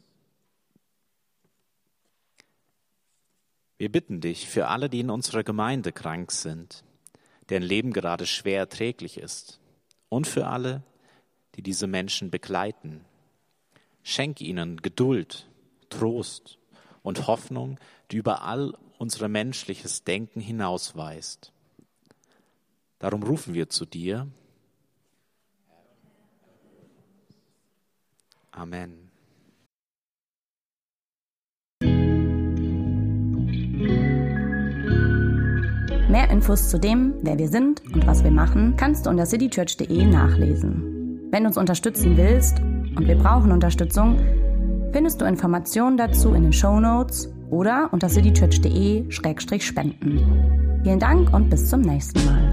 Wir 3.77 3.93
bitten 3.93 4.23
dich 4.23 4.49
für 4.49 4.69
alle, 4.69 4.89
die 4.89 5.01
in 5.01 5.11
unserer 5.11 5.45
Gemeinde 5.45 5.93
krank 5.93 6.33
sind, 6.33 6.83
deren 7.51 7.63
Leben 7.63 7.93
gerade 7.93 8.25
schwer 8.25 8.61
erträglich 8.61 9.19
ist, 9.19 9.61
und 10.09 10.27
für 10.27 10.47
alle, 10.47 10.83
die 11.55 11.63
diese 11.63 11.87
Menschen 11.87 12.31
begleiten. 12.31 13.05
Schenk 14.03 14.41
ihnen 14.41 14.81
Geduld, 14.81 15.51
Trost 15.91 16.59
und 17.03 17.27
Hoffnung, 17.27 17.79
die 18.11 18.17
über 18.17 18.43
all 18.43 18.73
unser 18.99 19.29
menschliches 19.29 20.05
Denken 20.05 20.41
hinausweist. 20.41 21.53
Darum 22.99 23.23
rufen 23.23 23.55
wir 23.55 23.69
zu 23.69 23.87
dir. 23.87 24.27
Amen. 28.51 29.09
Mehr 36.09 36.31
Infos 36.31 36.71
zu 36.71 36.81
dem, 36.81 37.15
wer 37.23 37.39
wir 37.39 37.49
sind 37.49 37.83
und 37.95 38.07
was 38.07 38.25
wir 38.25 38.31
machen, 38.31 38.77
kannst 38.77 39.07
du 39.07 39.11
unter 39.11 39.27
citychurch.de 39.27 40.07
nachlesen. 40.07 41.29
Wenn 41.31 41.45
du 41.45 41.49
uns 41.49 41.59
unterstützen 41.59 42.17
willst, 42.17 42.59
und 42.61 43.07
wir 43.07 43.17
brauchen 43.17 43.53
Unterstützung, 43.53 44.19
findest 44.93 45.21
du 45.21 45.25
Informationen 45.25 45.97
dazu 45.97 46.35
in 46.35 46.43
den 46.43 46.53
Show 46.53 46.81
Notes 46.81 47.33
oder 47.51 47.91
unter 47.93 48.09
citychurch.de-spenden. 48.09 50.81
Vielen 50.83 50.99
Dank 50.99 51.35
und 51.35 51.51
bis 51.51 51.69
zum 51.69 51.81
nächsten 51.81 52.25
Mal. 52.25 52.48